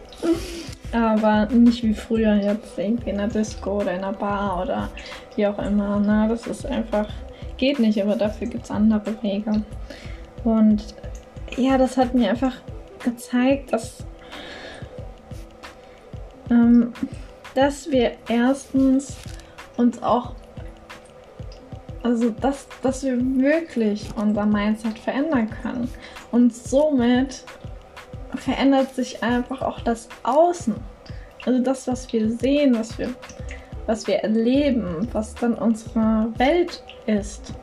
Aber 0.92 1.46
nicht 1.46 1.82
wie 1.82 1.94
früher 1.94 2.34
jetzt 2.34 2.78
irgendwie 2.78 3.10
in 3.10 3.18
der 3.18 3.28
Disco 3.28 3.80
oder 3.80 3.92
in 3.92 4.04
einer 4.04 4.12
Bar 4.12 4.62
oder 4.62 4.88
wie 5.36 5.46
auch 5.46 5.58
immer. 5.58 6.00
Ne? 6.00 6.26
Das 6.28 6.46
ist 6.46 6.66
einfach, 6.66 7.08
geht 7.56 7.78
nicht, 7.78 8.02
aber 8.02 8.16
dafür 8.16 8.48
gibt 8.48 8.64
es 8.64 8.70
andere 8.72 9.22
Wege. 9.22 9.62
Und 10.42 10.94
ja, 11.56 11.78
das 11.78 11.96
hat 11.96 12.12
mir 12.12 12.30
einfach 12.30 12.54
gezeigt, 13.04 13.72
dass, 13.72 14.04
ähm, 16.50 16.92
dass 17.54 17.90
wir 17.90 18.12
erstens 18.28 19.16
uns 19.76 20.02
auch 20.02 20.34
also, 22.02 22.30
dass, 22.30 22.66
dass 22.82 23.04
wir 23.04 23.18
wirklich 23.18 24.08
unser 24.16 24.46
Mindset 24.46 24.98
verändern 24.98 25.50
können. 25.62 25.88
Und 26.30 26.54
somit 26.54 27.44
verändert 28.36 28.94
sich 28.94 29.22
einfach 29.22 29.60
auch 29.60 29.80
das 29.80 30.08
Außen. 30.22 30.74
Also 31.44 31.62
das, 31.62 31.86
was 31.88 32.10
wir 32.12 32.30
sehen, 32.30 32.74
was 32.78 32.98
wir, 32.98 33.10
was 33.86 34.06
wir 34.06 34.16
erleben, 34.16 35.08
was 35.12 35.34
dann 35.34 35.54
unsere 35.54 36.32
Welt 36.36 36.82
ist. 37.06 37.54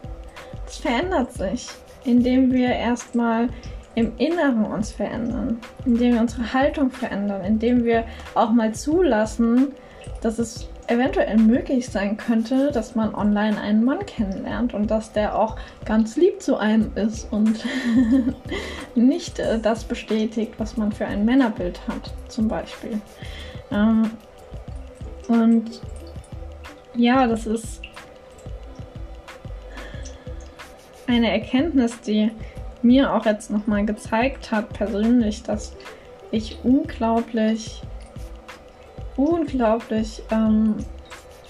Das 0.66 0.78
verändert 0.78 1.32
sich, 1.34 1.68
indem 2.04 2.52
wir 2.52 2.70
erstmal 2.70 3.50
im 3.98 4.16
Inneren 4.18 4.64
uns 4.64 4.92
verändern, 4.92 5.58
indem 5.84 6.14
wir 6.14 6.22
unsere 6.22 6.54
Haltung 6.54 6.92
verändern, 6.92 7.44
indem 7.44 7.84
wir 7.84 8.04
auch 8.36 8.52
mal 8.52 8.72
zulassen, 8.76 9.70
dass 10.22 10.38
es 10.38 10.70
eventuell 10.86 11.36
möglich 11.38 11.90
sein 11.90 12.16
könnte, 12.16 12.72
dass 12.72 12.94
man 12.94 13.16
online 13.16 13.60
einen 13.60 13.84
Mann 13.84 14.06
kennenlernt 14.06 14.76
und 14.76 14.92
dass 14.92 15.14
der 15.14 15.36
auch 15.36 15.58
ganz 15.84 16.16
lieb 16.16 16.44
zu 16.44 16.58
einem 16.58 16.92
ist 16.94 17.34
und 17.34 17.66
nicht 18.96 19.40
äh, 19.40 19.58
das 19.58 19.84
bestätigt, 19.84 20.54
was 20.60 20.78
man 20.78 20.92
für 20.92 21.08
ein 21.08 21.26
Männerbild 21.26 21.82
hat, 21.88 22.14
zum 22.28 22.48
Beispiel. 22.48 23.02
Ähm, 23.72 24.12
und 25.28 25.82
ja, 26.94 27.26
das 27.26 27.48
ist 27.48 27.82
eine 31.08 31.32
Erkenntnis, 31.32 32.00
die 32.02 32.30
mir 32.88 33.14
auch 33.14 33.26
jetzt 33.26 33.52
nochmal 33.52 33.86
gezeigt 33.86 34.52
hat, 34.52 34.74
persönlich, 34.74 35.44
dass 35.44 35.76
ich 36.32 36.58
unglaublich 36.64 37.82
unglaublich 39.18 40.22
ähm, 40.32 40.76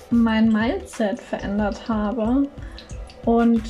mein 0.10 0.52
Mindset 0.52 1.20
verändert 1.20 1.88
habe 1.88 2.48
und 3.26 3.62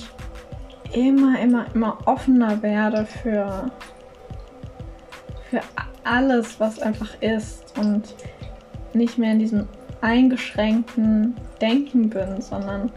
immer, 0.94 1.40
immer, 1.40 1.66
immer 1.74 1.98
offener 2.06 2.62
werde 2.62 3.06
für, 3.06 3.72
für 5.50 5.62
alles, 6.04 6.60
was 6.60 6.80
einfach 6.80 7.20
ist 7.22 7.78
und 7.78 8.16
nicht 8.94 9.18
mehr 9.18 9.32
in 9.34 9.40
diesem 9.40 9.68
eingeschränkten 10.02 11.36
Denken 11.60 12.10
bin, 12.10 12.40
sondern 12.40 12.92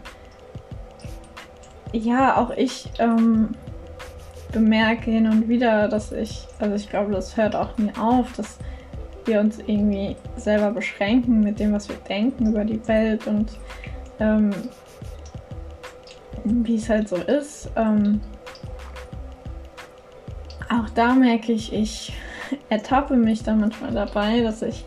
ja, 1.91 2.37
auch 2.37 2.51
ich 2.51 2.89
ähm, 2.99 3.49
bemerke 4.51 5.11
hin 5.11 5.27
und 5.27 5.47
wieder, 5.47 5.87
dass 5.87 6.11
ich, 6.11 6.47
also 6.59 6.75
ich 6.75 6.89
glaube, 6.89 7.11
das 7.11 7.37
hört 7.37 7.55
auch 7.55 7.77
nie 7.77 7.91
auf, 7.99 8.31
dass 8.33 8.57
wir 9.25 9.39
uns 9.39 9.59
irgendwie 9.59 10.15
selber 10.35 10.71
beschränken 10.71 11.41
mit 11.41 11.59
dem, 11.59 11.73
was 11.73 11.87
wir 11.89 11.97
denken 12.09 12.47
über 12.47 12.65
die 12.65 12.85
Welt 12.87 13.27
und 13.27 13.51
ähm, 14.19 14.51
wie 16.43 16.75
es 16.75 16.89
halt 16.89 17.07
so 17.07 17.17
ist. 17.17 17.69
Ähm, 17.75 18.19
auch 20.69 20.89
da 20.89 21.13
merke 21.13 21.51
ich, 21.51 21.73
ich 21.73 22.13
ertappe 22.69 23.15
mich 23.15 23.43
dann 23.43 23.59
manchmal 23.59 23.91
dabei, 23.91 24.41
dass 24.41 24.61
ich 24.61 24.85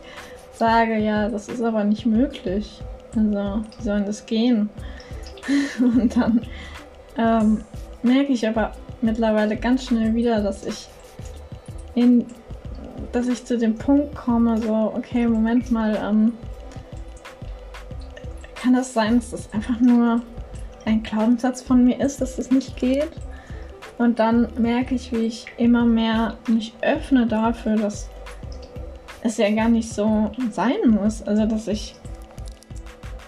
sage, 0.53 0.99
ja, 0.99 1.29
das 1.29 1.49
ist 1.49 1.63
aber 1.63 1.85
nicht 1.85 2.07
möglich. 2.07 2.83
Also, 3.17 3.65
wie 3.79 3.83
soll 3.83 4.03
das 4.03 4.27
gehen? 4.27 4.69
Und 5.79 6.17
dann 6.17 6.43
ähm, 7.17 7.65
merke 8.03 8.33
ich 8.33 8.47
aber 8.47 8.73
mittlerweile 9.05 9.57
ganz 9.57 9.85
schnell 9.87 10.15
wieder, 10.15 10.43
dass 10.43 10.65
ich 10.65 10.89
in 11.95 12.27
dass 13.13 13.29
ich 13.29 13.45
zu 13.45 13.57
dem 13.57 13.77
Punkt 13.77 14.15
komme, 14.17 14.59
so, 14.59 14.93
okay, 14.95 15.27
Moment 15.29 15.71
mal, 15.71 15.97
ähm, 15.97 16.33
kann 18.57 18.75
das 18.75 18.93
sein, 18.93 19.17
dass 19.17 19.31
das 19.31 19.53
einfach 19.53 19.79
nur 19.81 20.21
ein 20.85 21.03
Glaubenssatz 21.03 21.63
von 21.63 21.85
mir 21.85 22.01
ist, 22.01 22.21
dass 22.21 22.37
das 22.37 22.51
nicht 22.51 22.77
geht? 22.77 23.11
Und 23.99 24.19
dann 24.19 24.49
merke 24.59 24.97
ich, 24.97 25.13
wie 25.13 25.27
ich 25.27 25.47
immer 25.59 25.85
mehr 25.85 26.39
mich 26.49 26.75
öffne 26.83 27.27
dafür, 27.27 27.77
dass 27.77 28.09
es 29.23 29.37
ja 29.37 29.51
gar 29.51 29.69
nicht 29.69 29.93
so 29.93 30.33
sein 30.51 30.91
muss. 30.91 31.23
Also, 31.23 31.47
dass 31.47 31.69
ich 31.69 31.95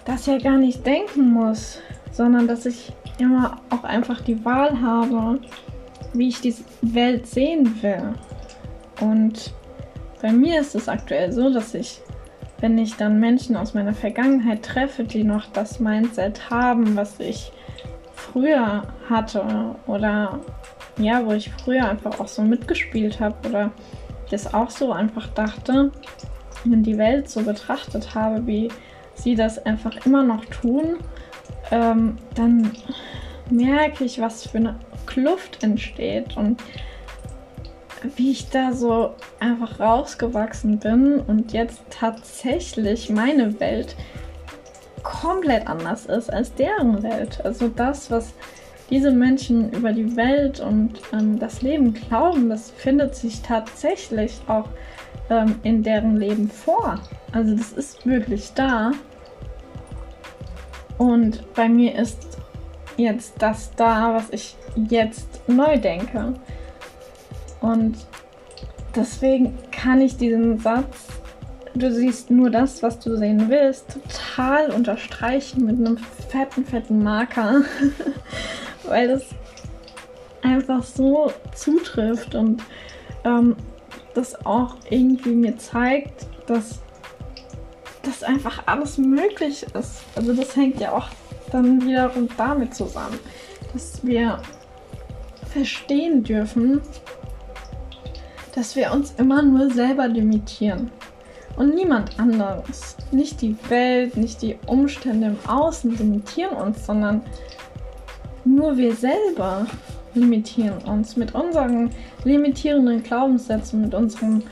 das 0.03 0.25
ja 0.25 0.37
gar 0.37 0.57
nicht 0.57 0.85
denken 0.85 1.31
muss, 1.31 1.79
sondern 2.11 2.47
dass 2.47 2.65
ich 2.65 2.91
immer 3.17 3.57
auch 3.69 3.83
einfach 3.83 4.21
die 4.21 4.43
Wahl 4.45 4.81
habe, 4.81 5.39
wie 6.13 6.29
ich 6.29 6.41
die 6.41 6.55
Welt 6.81 7.27
sehen 7.27 7.81
will. 7.81 8.13
Und 9.01 9.53
bei 10.21 10.31
mir 10.31 10.59
ist 10.59 10.75
es 10.75 10.89
aktuell 10.89 11.31
so, 11.31 11.51
dass 11.51 11.73
ich, 11.73 12.01
wenn 12.59 12.77
ich 12.77 12.95
dann 12.95 13.19
Menschen 13.19 13.55
aus 13.55 13.73
meiner 13.73 13.93
Vergangenheit 13.93 14.63
treffe, 14.63 15.03
die 15.03 15.23
noch 15.23 15.45
das 15.53 15.79
Mindset 15.79 16.49
haben, 16.49 16.95
was 16.95 17.19
ich 17.19 17.51
früher 18.13 18.83
hatte 19.09 19.75
oder 19.85 20.39
ja, 20.97 21.23
wo 21.25 21.31
ich 21.33 21.51
früher 21.63 21.87
einfach 21.87 22.19
auch 22.19 22.27
so 22.27 22.41
mitgespielt 22.41 23.19
habe 23.19 23.35
oder 23.47 23.71
das 24.31 24.53
auch 24.53 24.69
so 24.69 24.91
einfach 24.91 25.27
dachte, 25.27 25.91
die 26.65 26.97
Welt 26.97 27.29
so 27.29 27.43
betrachtet 27.43 28.15
habe, 28.15 28.45
wie 28.45 28.69
sie 29.13 29.35
das 29.35 29.63
einfach 29.65 30.05
immer 30.05 30.23
noch 30.23 30.43
tun, 30.45 30.97
ähm, 31.71 32.17
dann 32.35 32.71
merke 33.49 34.03
ich, 34.03 34.19
was 34.19 34.47
für 34.47 34.57
eine 34.57 34.75
Kluft 35.05 35.63
entsteht 35.63 36.35
und 36.37 36.61
wie 38.15 38.31
ich 38.31 38.49
da 38.49 38.73
so 38.73 39.15
einfach 39.39 39.79
rausgewachsen 39.79 40.79
bin 40.79 41.19
und 41.19 41.53
jetzt 41.53 41.81
tatsächlich 41.89 43.09
meine 43.09 43.59
Welt 43.59 43.95
komplett 45.03 45.67
anders 45.67 46.05
ist 46.05 46.31
als 46.31 46.53
deren 46.53 47.01
Welt. 47.01 47.43
Also 47.43 47.69
das, 47.69 48.11
was 48.11 48.33
diese 48.89 49.11
Menschen 49.11 49.71
über 49.71 49.91
die 49.91 50.15
Welt 50.15 50.59
und 50.59 51.01
ähm, 51.11 51.39
das 51.39 51.61
Leben 51.61 51.93
glauben, 51.93 52.49
das 52.49 52.71
findet 52.71 53.15
sich 53.15 53.41
tatsächlich 53.41 54.39
auch 54.47 54.69
ähm, 55.29 55.55
in 55.63 55.83
deren 55.83 56.17
Leben 56.17 56.49
vor. 56.49 56.99
Also 57.31 57.55
das 57.55 57.71
ist 57.73 58.05
wirklich 58.05 58.51
da. 58.53 58.91
Und 60.97 61.53
bei 61.53 61.69
mir 61.69 61.95
ist 61.95 62.37
jetzt 62.97 63.33
das 63.39 63.71
da, 63.75 64.15
was 64.15 64.29
ich 64.31 64.55
jetzt 64.89 65.47
neu 65.47 65.77
denke. 65.77 66.33
Und 67.61 67.97
deswegen 68.95 69.57
kann 69.71 70.01
ich 70.01 70.17
diesen 70.17 70.59
Satz, 70.59 71.07
du 71.75 71.91
siehst 71.91 72.31
nur 72.31 72.49
das, 72.49 72.81
was 72.81 72.99
du 72.99 73.15
sehen 73.15 73.49
willst, 73.49 73.97
total 74.03 74.71
unterstreichen 74.71 75.65
mit 75.65 75.77
einem 75.77 75.97
fetten, 75.97 76.65
fetten 76.65 77.03
Marker. 77.03 77.61
Weil 78.83 79.07
das 79.07 79.25
einfach 80.41 80.83
so 80.83 81.31
zutrifft 81.53 82.35
und 82.35 82.63
ähm, 83.23 83.55
das 84.13 84.45
auch 84.45 84.75
irgendwie 84.89 85.35
mir 85.35 85.57
zeigt, 85.57 86.27
dass 86.47 86.79
das 88.07 88.23
einfach 88.23 88.63
alles 88.65 88.97
möglich 88.97 89.65
ist. 89.73 90.03
Also 90.15 90.33
das 90.33 90.55
hängt 90.55 90.79
ja 90.79 90.93
auch 90.93 91.07
dann 91.51 91.85
wiederum 91.85 92.27
damit 92.37 92.73
zusammen, 92.73 93.19
dass 93.73 94.05
wir 94.05 94.41
verstehen 95.51 96.23
dürfen, 96.23 96.81
dass 98.55 98.75
wir 98.75 98.91
uns 98.91 99.13
immer 99.17 99.41
nur 99.41 99.69
selber 99.71 100.07
limitieren 100.07 100.91
und 101.57 101.75
niemand 101.75 102.19
anderes. 102.19 102.95
Nicht 103.11 103.41
die 103.41 103.55
Welt, 103.69 104.17
nicht 104.17 104.41
die 104.41 104.57
Umstände 104.65 105.27
im 105.27 105.49
Außen 105.49 105.97
limitieren 105.97 106.55
uns, 106.55 106.85
sondern 106.85 107.21
nur 108.45 108.77
wir 108.77 108.95
selber 108.95 109.67
limitieren 110.13 110.77
uns 110.85 111.15
mit 111.15 111.35
unseren 111.35 111.91
limitierenden 112.23 113.03
Glaubenssätzen, 113.03 113.81
mit 113.81 113.93
unseren 113.93 114.43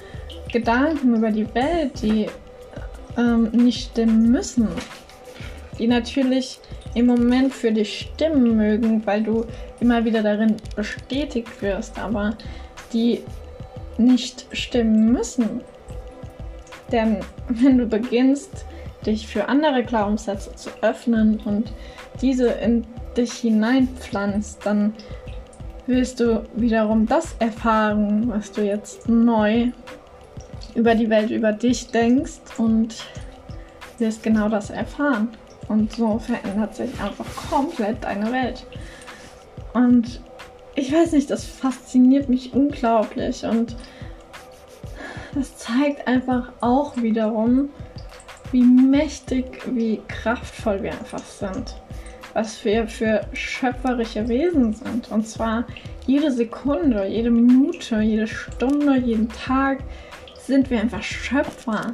Gedanken 0.52 1.16
über 1.16 1.32
die 1.32 1.54
Welt, 1.56 2.02
die 2.02 2.28
ähm, 3.18 3.50
nicht 3.52 3.92
stimmen 3.92 4.32
müssen, 4.32 4.68
die 5.80 5.88
natürlich 5.88 6.60
im 6.94 7.08
Moment 7.08 7.54
für 7.54 7.72
dich 7.72 8.10
stimmen 8.14 8.56
mögen, 8.56 9.06
weil 9.06 9.24
du 9.24 9.46
immer 9.80 10.06
wieder 10.06 10.24
darin 10.24 10.56
bestätigt 10.76 11.62
wirst, 11.62 12.00
aber 12.00 12.38
die 12.94 13.22
nicht 13.98 14.46
stimmen 14.52 15.12
müssen. 15.12 15.62
Denn 16.92 17.18
wenn 17.50 17.78
du 17.78 17.86
beginnst, 17.86 18.66
dich 19.06 19.28
für 19.28 19.48
andere 19.48 19.84
Glaubenssätze 19.84 20.56
zu 20.56 20.70
öffnen 20.82 21.40
und 21.46 21.72
diese 22.22 22.48
in 22.48 22.86
dich 23.16 23.34
hineinpflanzt, 23.34 24.66
dann 24.66 24.94
willst 25.86 26.20
du 26.20 26.44
wiederum 26.56 27.06
das 27.06 27.36
erfahren, 27.40 28.28
was 28.28 28.52
du 28.52 28.62
jetzt 28.64 29.08
neu 29.08 29.72
über 30.76 30.94
die 30.94 31.10
Welt, 31.10 31.32
über 31.32 31.52
dich 31.52 31.88
denkst 31.88 32.40
und 32.58 32.96
wirst 33.98 34.24
genau 34.24 34.50
das 34.50 34.70
erfahren. 34.70 35.30
Und 35.68 35.94
so 35.94 36.20
verändert 36.20 36.76
sich 36.76 36.92
einfach 37.02 37.26
komplett 37.50 38.04
deine 38.04 38.32
Welt. 38.32 38.66
Und 39.74 40.22
ich 40.76 40.94
weiß 40.94 41.14
nicht, 41.14 41.32
das 41.32 41.46
fasziniert 41.46 42.30
mich 42.30 42.54
unglaublich 42.54 43.44
und 43.46 43.76
das 45.34 45.58
zeigt 45.58 46.08
einfach 46.08 46.52
auch 46.62 46.96
wiederum, 46.98 47.70
wie 48.52 48.64
mächtig, 48.64 49.46
wie 49.68 50.02
kraftvoll 50.08 50.84
wir 50.84 50.92
einfach 50.92 51.24
sind. 51.24 51.76
Was 52.34 52.64
wir 52.64 52.88
für 52.88 53.22
schöpferische 53.34 54.28
Wesen 54.28 54.74
sind. 54.74 55.12
Und 55.12 55.28
zwar 55.28 55.66
jede 56.06 56.32
Sekunde, 56.32 57.06
jede 57.08 57.32
Minute, 57.32 58.00
jede 58.02 58.28
Stunde, 58.28 58.98
jeden 58.98 59.30
Tag 59.30 59.80
sind 60.48 60.70
wir 60.70 60.80
einfach 60.80 61.04
Schöpfer. 61.04 61.92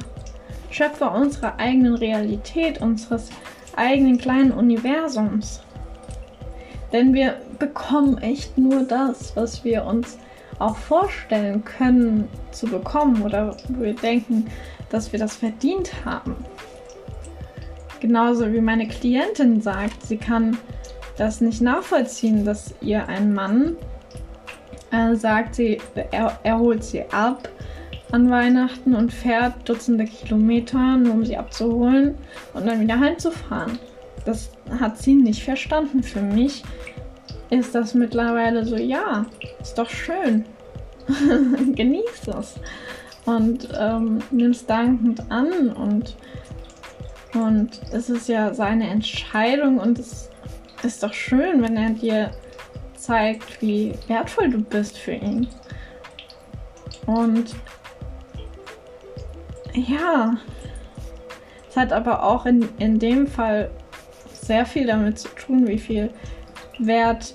Schöpfer 0.70 1.12
unserer 1.14 1.58
eigenen 1.58 1.94
Realität, 1.94 2.80
unseres 2.80 3.30
eigenen 3.76 4.18
kleinen 4.18 4.52
Universums. 4.52 5.62
Denn 6.92 7.14
wir 7.14 7.36
bekommen 7.58 8.18
echt 8.18 8.58
nur 8.58 8.82
das, 8.82 9.34
was 9.36 9.64
wir 9.64 9.84
uns 9.84 10.18
auch 10.58 10.76
vorstellen 10.76 11.64
können 11.64 12.28
zu 12.50 12.66
bekommen 12.66 13.22
oder 13.22 13.56
wo 13.68 13.82
wir 13.82 13.94
denken, 13.94 14.46
dass 14.90 15.12
wir 15.12 15.18
das 15.18 15.36
verdient 15.36 16.04
haben. 16.04 16.36
Genauso 18.00 18.52
wie 18.52 18.60
meine 18.60 18.88
Klientin 18.88 19.60
sagt, 19.60 20.02
sie 20.04 20.18
kann 20.18 20.58
das 21.16 21.40
nicht 21.40 21.62
nachvollziehen, 21.62 22.44
dass 22.44 22.74
ihr 22.80 23.08
ein 23.08 23.32
Mann 23.32 23.76
äh, 24.90 25.14
sagt, 25.14 25.54
sie, 25.54 25.80
er, 26.10 26.38
er 26.42 26.58
holt 26.58 26.84
sie 26.84 27.02
ab 27.10 27.48
an 28.12 28.30
Weihnachten 28.30 28.94
und 28.94 29.12
fährt 29.12 29.68
Dutzende 29.68 30.04
Kilometer, 30.04 30.96
nur 30.96 31.14
um 31.14 31.24
sie 31.24 31.36
abzuholen 31.36 32.14
und 32.54 32.66
dann 32.66 32.80
wieder 32.80 33.00
heimzufahren. 33.00 33.78
Das 34.24 34.50
hat 34.78 34.98
sie 34.98 35.14
nicht 35.14 35.42
verstanden. 35.42 36.02
Für 36.02 36.20
mich 36.20 36.62
ist 37.50 37.74
das 37.74 37.94
mittlerweile 37.94 38.64
so, 38.64 38.76
ja, 38.76 39.26
ist 39.60 39.76
doch 39.78 39.90
schön. 39.90 40.44
Genieß 41.74 42.28
es. 42.38 42.54
Und 43.24 43.68
ähm, 43.78 44.18
nimm 44.30 44.50
es 44.50 44.66
dankend 44.66 45.30
an 45.30 45.70
und, 45.70 46.16
und 47.34 47.80
es 47.92 48.10
ist 48.10 48.28
ja 48.28 48.52
seine 48.52 48.88
Entscheidung 48.88 49.78
und 49.78 49.98
es 49.98 50.28
ist 50.82 51.02
doch 51.02 51.12
schön, 51.12 51.62
wenn 51.62 51.76
er 51.76 51.90
dir 51.90 52.30
zeigt, 52.96 53.62
wie 53.62 53.94
wertvoll 54.08 54.50
du 54.50 54.58
bist 54.58 54.98
für 54.98 55.12
ihn. 55.12 55.46
Und 57.06 57.54
ja, 59.74 60.36
es 61.68 61.76
hat 61.76 61.92
aber 61.92 62.22
auch 62.22 62.46
in, 62.46 62.68
in 62.78 62.98
dem 62.98 63.26
Fall 63.26 63.70
sehr 64.32 64.66
viel 64.66 64.86
damit 64.86 65.18
zu 65.18 65.28
tun, 65.28 65.66
wie 65.66 65.78
viel 65.78 66.10
Wert 66.78 67.34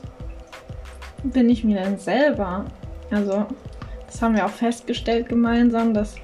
bin 1.23 1.49
ich 1.49 1.63
mir 1.63 1.81
denn 1.81 1.97
selber? 1.97 2.65
Also, 3.11 3.45
das 4.05 4.21
haben 4.21 4.35
wir 4.35 4.45
auch 4.45 4.51
festgestellt 4.51 5.29
gemeinsam, 5.29 5.93
dass 5.93 6.15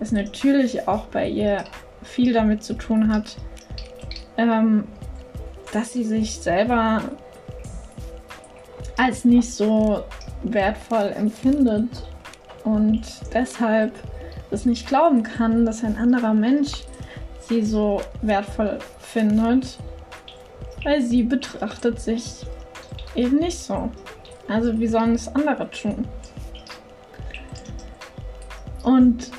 es 0.00 0.12
natürlich 0.12 0.86
auch 0.86 1.06
bei 1.06 1.28
ihr 1.28 1.64
viel 2.02 2.32
damit 2.32 2.62
zu 2.62 2.74
tun 2.74 3.12
hat, 3.12 3.36
ähm, 4.36 4.84
dass 5.72 5.92
sie 5.92 6.04
sich 6.04 6.38
selber 6.38 7.02
als 8.96 9.24
nicht 9.24 9.52
so 9.52 10.04
wertvoll 10.42 11.12
empfindet 11.16 11.88
und 12.64 13.02
deshalb 13.34 13.92
es 14.50 14.64
nicht 14.64 14.86
glauben 14.86 15.22
kann, 15.22 15.64
dass 15.66 15.84
ein 15.84 15.96
anderer 15.96 16.34
Mensch 16.34 16.72
sie 17.40 17.62
so 17.62 18.00
wertvoll 18.22 18.78
findet, 19.00 19.78
weil 20.84 21.02
sie 21.02 21.22
betrachtet 21.22 22.00
sich 22.00 22.46
eben 23.14 23.38
nicht 23.38 23.58
so. 23.58 23.90
Also 24.48 24.78
wie 24.78 24.86
sollen 24.86 25.14
es 25.14 25.28
andere 25.28 25.70
tun? 25.70 26.06
Und 28.82 29.30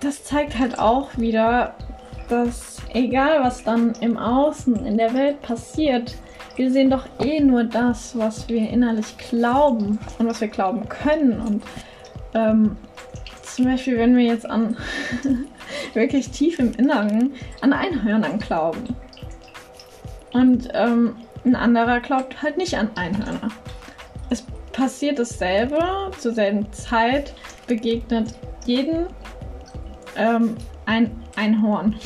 das 0.00 0.22
zeigt 0.24 0.58
halt 0.58 0.78
auch 0.78 1.16
wieder, 1.16 1.74
dass 2.28 2.78
egal 2.92 3.42
was 3.42 3.64
dann 3.64 3.92
im 4.00 4.16
Außen, 4.16 4.86
in 4.86 4.98
der 4.98 5.14
Welt 5.14 5.42
passiert, 5.42 6.14
wir 6.56 6.70
sehen 6.70 6.90
doch 6.90 7.06
eh 7.20 7.40
nur 7.40 7.64
das, 7.64 8.16
was 8.18 8.48
wir 8.48 8.70
innerlich 8.70 9.16
glauben 9.18 9.98
und 10.18 10.26
was 10.26 10.40
wir 10.40 10.48
glauben 10.48 10.88
können. 10.88 11.40
Und 11.40 11.62
ähm, 12.34 12.76
zum 13.56 13.64
Beispiel, 13.64 13.96
wenn 13.96 14.14
wir 14.14 14.24
jetzt 14.24 14.48
an 14.48 14.76
wirklich 15.94 16.28
tief 16.28 16.58
im 16.58 16.72
Inneren 16.74 17.32
an 17.62 17.72
Einhörnern 17.72 18.38
glauben. 18.38 18.94
Und 20.34 20.68
ähm, 20.74 21.16
ein 21.42 21.56
anderer 21.56 22.00
glaubt 22.00 22.42
halt 22.42 22.58
nicht 22.58 22.76
an 22.76 22.90
Einhörner. 22.96 23.48
Es 24.28 24.44
passiert 24.72 25.18
dasselbe 25.18 25.78
zur 26.18 26.34
selben 26.34 26.70
Zeit, 26.70 27.32
begegnet 27.66 28.34
jeden 28.66 29.06
ähm, 30.18 30.56
ein 30.84 31.10
Einhorn. 31.36 31.96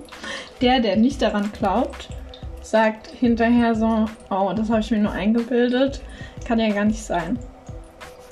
der, 0.60 0.80
der 0.80 0.96
nicht 0.96 1.22
daran 1.22 1.52
glaubt, 1.52 2.08
sagt 2.60 3.06
hinterher 3.06 3.76
so, 3.76 4.06
oh, 4.30 4.52
das 4.52 4.68
habe 4.68 4.80
ich 4.80 4.90
mir 4.90 4.98
nur 4.98 5.12
eingebildet, 5.12 6.00
kann 6.44 6.58
ja 6.58 6.70
gar 6.70 6.86
nicht 6.86 7.04
sein. 7.04 7.38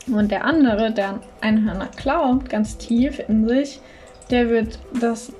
Und 0.08 0.30
der 0.30 0.44
andere, 0.44 0.92
der 0.92 1.08
an 1.08 1.20
Einhörner 1.40 1.88
glaubt, 1.96 2.48
ganz 2.48 2.76
tief 2.76 3.20
in 3.28 3.48
sich, 3.48 3.80
der 4.30 4.48
wird 4.48 4.78
das 5.00 5.32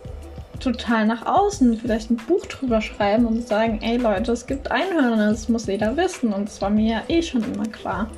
total 0.60 1.06
nach 1.06 1.26
außen, 1.26 1.76
vielleicht 1.78 2.10
ein 2.10 2.16
Buch 2.16 2.44
drüber 2.46 2.80
schreiben 2.80 3.26
und 3.26 3.46
sagen, 3.46 3.80
ey 3.82 3.96
Leute, 3.96 4.32
es 4.32 4.46
gibt 4.46 4.70
Einhörner, 4.70 5.30
das 5.30 5.48
muss 5.48 5.66
jeder 5.66 5.96
wissen 5.96 6.32
und 6.32 6.48
es 6.48 6.60
war 6.60 6.70
mir 6.70 6.92
ja 6.94 7.02
eh 7.08 7.22
schon 7.22 7.44
immer 7.44 7.66
klar. 7.66 8.10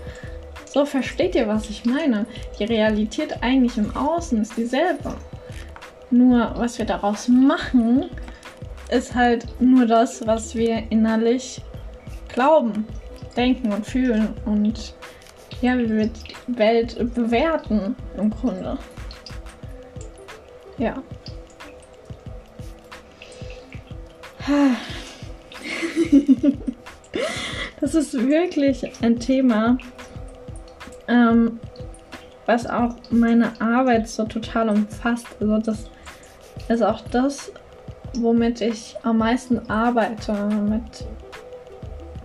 So 0.66 0.84
versteht 0.84 1.34
ihr, 1.34 1.48
was 1.48 1.68
ich 1.70 1.84
meine. 1.84 2.26
Die 2.58 2.64
Realität 2.64 3.42
eigentlich 3.42 3.78
im 3.78 3.94
Außen 3.96 4.40
ist 4.40 4.56
dieselbe. 4.56 5.14
Nur 6.10 6.52
was 6.56 6.78
wir 6.78 6.84
daraus 6.84 7.28
machen, 7.28 8.06
ist 8.90 9.14
halt 9.14 9.46
nur 9.60 9.86
das, 9.86 10.26
was 10.26 10.54
wir 10.54 10.84
innerlich 10.90 11.62
glauben, 12.32 12.86
denken 13.36 13.72
und 13.72 13.86
fühlen 13.86 14.34
und 14.44 14.94
ja, 15.60 15.78
wie 15.78 15.88
wir 15.88 16.06
die 16.06 16.58
Welt 16.58 17.14
bewerten 17.14 17.96
im 18.16 18.30
Grunde. 18.30 18.78
Ja. 20.78 21.02
Das 27.80 27.94
ist 27.94 28.12
wirklich 28.12 28.90
ein 29.02 29.20
Thema, 29.20 29.78
ähm, 31.06 31.60
was 32.44 32.66
auch 32.66 32.96
meine 33.10 33.60
Arbeit 33.60 34.08
so 34.08 34.24
total 34.24 34.68
umfasst. 34.68 35.26
Also 35.40 35.58
das 35.58 35.90
ist 36.68 36.82
auch 36.82 37.00
das, 37.12 37.52
womit 38.16 38.60
ich 38.60 38.96
am 39.04 39.18
meisten 39.18 39.70
arbeite, 39.70 40.32
mit 40.68 41.06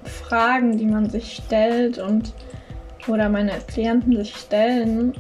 Fragen, 0.04 0.78
die 0.78 0.88
man 0.88 1.10
sich 1.10 1.44
stellt 1.46 2.00
und 2.00 2.34
oder 3.08 3.30
meine 3.30 3.52
Klienten 3.68 4.16
sich 4.18 4.36
stellen, 4.36 5.14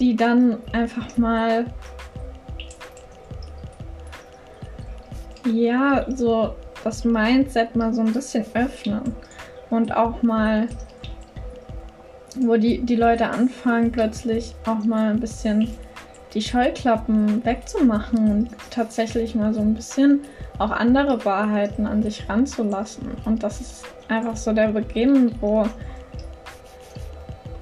die 0.00 0.16
dann 0.16 0.58
einfach 0.72 1.16
mal 1.16 1.66
ja, 5.46 6.06
so 6.08 6.54
das 6.82 7.04
Mindset 7.04 7.76
mal 7.76 7.92
so 7.92 8.00
ein 8.00 8.12
bisschen 8.12 8.44
öffnen 8.54 9.14
und 9.70 9.94
auch 9.94 10.22
mal, 10.22 10.68
wo 12.36 12.56
die, 12.56 12.80
die 12.82 12.96
Leute 12.96 13.28
anfangen, 13.28 13.92
plötzlich 13.92 14.54
auch 14.66 14.84
mal 14.84 15.10
ein 15.10 15.20
bisschen 15.20 15.68
die 16.34 16.42
Scheuklappen 16.42 17.44
wegzumachen 17.44 18.30
und 18.30 18.48
tatsächlich 18.70 19.34
mal 19.34 19.54
so 19.54 19.60
ein 19.60 19.74
bisschen 19.74 20.22
auch 20.58 20.72
andere 20.72 21.24
Wahrheiten 21.24 21.86
an 21.86 22.02
sich 22.02 22.28
ranzulassen. 22.28 23.12
Und 23.24 23.42
das 23.42 23.60
ist 23.60 23.84
einfach 24.08 24.36
so 24.36 24.52
der 24.52 24.68
Beginn, 24.68 25.32
wo, 25.40 25.64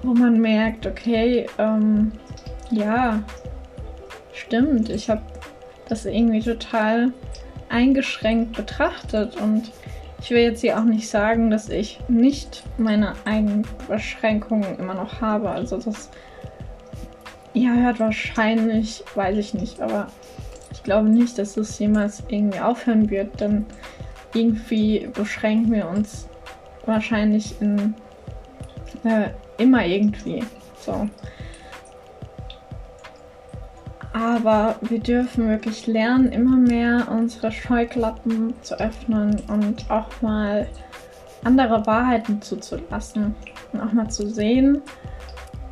wo 0.03 0.15
man 0.15 0.41
merkt, 0.41 0.87
okay, 0.87 1.47
ähm, 1.59 2.13
ja, 2.71 3.23
stimmt, 4.33 4.89
ich 4.89 5.09
habe 5.09 5.23
das 5.89 6.05
irgendwie 6.05 6.41
total 6.41 7.13
eingeschränkt 7.69 8.57
betrachtet 8.57 9.37
und 9.37 9.71
ich 10.21 10.31
will 10.31 10.43
jetzt 10.43 10.61
hier 10.61 10.79
auch 10.79 10.85
nicht 10.85 11.09
sagen, 11.09 11.51
dass 11.51 11.69
ich 11.69 11.99
nicht 12.09 12.63
meine 12.79 13.15
eigenen 13.25 13.67
Beschränkungen 13.89 14.79
immer 14.79 14.95
noch 14.95 15.21
habe. 15.21 15.51
Also 15.51 15.79
das 15.79 16.11
ja, 17.55 17.75
hört 17.75 17.99
wahrscheinlich, 18.01 19.05
weiß 19.15 19.37
ich 19.37 19.53
nicht, 19.53 19.81
aber 19.81 20.07
ich 20.73 20.83
glaube 20.85 21.09
nicht, 21.09 21.39
dass 21.39 21.57
es 21.57 21.79
jemals 21.79 22.23
irgendwie 22.29 22.61
aufhören 22.61 23.11
wird, 23.11 23.41
denn 23.41 23.67
irgendwie 24.33 25.09
beschränken 25.13 25.73
wir 25.73 25.89
uns 25.89 26.29
wahrscheinlich 26.87 27.61
in 27.61 27.95
äh, 29.05 29.31
immer 29.63 29.87
irgendwie. 29.87 30.45
So. 30.79 31.09
Aber 34.13 34.77
wir 34.83 34.99
dürfen 34.99 35.49
wirklich 35.49 35.87
lernen, 35.87 36.33
immer 36.33 36.57
mehr 36.57 37.09
unsere 37.11 37.51
Scheuklappen 37.51 38.53
zu 38.61 38.79
öffnen 38.79 39.41
und 39.49 39.91
auch 39.91 40.21
mal 40.21 40.69
andere 41.45 41.87
Wahrheiten 41.87 42.43
zuzulassen 42.43 43.35
und 43.73 43.81
auch 43.81 43.93
mal 43.93 44.11
zu 44.11 44.29
sehen, 44.29 44.83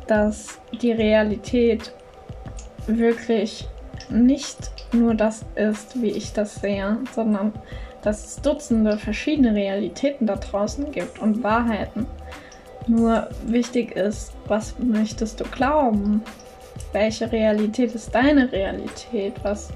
dass 0.07 0.59
die 0.81 0.91
Realität 0.91 1.93
wirklich 2.87 3.67
nicht 4.09 4.71
nur 4.91 5.13
das 5.13 5.45
ist, 5.55 6.01
wie 6.01 6.09
ich 6.09 6.33
das 6.33 6.55
sehe, 6.55 6.97
sondern 7.13 7.53
dass 8.01 8.25
es 8.25 8.41
Dutzende 8.41 8.97
verschiedene 8.97 9.53
Realitäten 9.53 10.25
da 10.25 10.35
draußen 10.35 10.91
gibt 10.91 11.19
und 11.19 11.43
Wahrheiten. 11.43 12.07
Nur 12.91 13.29
wichtig 13.45 13.95
ist, 13.95 14.33
was 14.47 14.77
möchtest 14.77 15.39
du 15.39 15.45
glauben? 15.45 16.21
Welche 16.91 17.31
Realität 17.31 17.95
ist 17.95 18.13
deine 18.13 18.51
Realität? 18.51 19.33
Was 19.43 19.69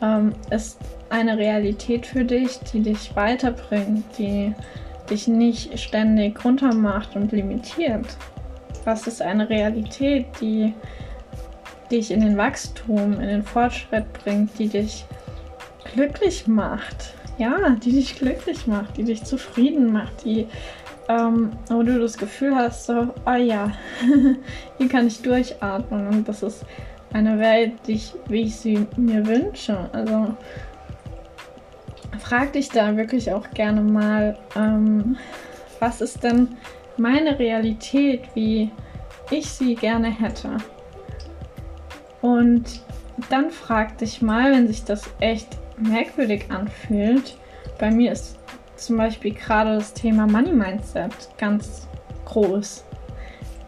ähm, 0.00 0.32
ist 0.50 0.78
eine 1.10 1.36
Realität 1.36 2.06
für 2.06 2.24
dich, 2.24 2.60
die 2.72 2.80
dich 2.80 3.16
weiterbringt, 3.16 4.04
die 4.18 4.54
dich 5.10 5.26
nicht 5.26 5.76
ständig 5.80 6.44
runtermacht 6.44 7.16
und 7.16 7.32
limitiert? 7.32 8.06
Was 8.84 9.08
ist 9.08 9.20
eine 9.20 9.48
Realität, 9.48 10.26
die 10.40 10.74
dich 11.90 12.12
in 12.12 12.20
den 12.20 12.36
Wachstum, 12.36 13.14
in 13.14 13.26
den 13.26 13.42
Fortschritt 13.42 14.12
bringt, 14.12 14.56
die 14.60 14.68
dich 14.68 15.06
glücklich 15.92 16.46
macht? 16.46 17.14
Ja, 17.36 17.70
die 17.70 17.90
dich 17.90 18.14
glücklich 18.14 18.68
macht, 18.68 18.96
die 18.96 19.02
dich 19.02 19.24
zufrieden 19.24 19.92
macht, 19.92 20.24
die, 20.24 20.46
ähm, 21.08 21.52
wo 21.68 21.82
du 21.82 21.98
das 22.00 22.16
Gefühl 22.16 22.54
hast, 22.54 22.86
so, 22.86 23.08
oh 23.26 23.34
ja, 23.34 23.72
hier 24.78 24.88
kann 24.88 25.06
ich 25.06 25.20
durchatmen 25.22 26.08
und 26.08 26.28
das 26.28 26.42
ist 26.42 26.64
eine 27.12 27.38
Welt, 27.38 27.72
die 27.86 27.92
ich, 27.92 28.12
wie 28.28 28.42
ich 28.42 28.56
sie 28.56 28.86
mir 28.96 29.26
wünsche. 29.26 29.88
Also 29.92 30.34
frag 32.18 32.52
dich 32.52 32.68
da 32.68 32.96
wirklich 32.96 33.32
auch 33.32 33.48
gerne 33.50 33.80
mal, 33.80 34.36
ähm, 34.56 35.16
was 35.78 36.00
ist 36.00 36.22
denn 36.24 36.56
meine 36.96 37.38
Realität, 37.38 38.22
wie 38.34 38.70
ich 39.30 39.50
sie 39.50 39.74
gerne 39.74 40.08
hätte. 40.08 40.56
Und 42.20 42.82
dann 43.30 43.50
frag 43.50 43.98
dich 43.98 44.22
mal, 44.22 44.52
wenn 44.52 44.66
sich 44.66 44.84
das 44.84 45.02
echt 45.20 45.48
merkwürdig 45.76 46.50
anfühlt. 46.50 47.36
Bei 47.78 47.90
mir 47.90 48.12
ist 48.12 48.38
zum 48.76 48.96
Beispiel 48.96 49.32
gerade 49.32 49.76
das 49.76 49.92
Thema 49.92 50.26
Money 50.26 50.52
Mindset 50.52 51.12
ganz 51.38 51.88
groß, 52.24 52.84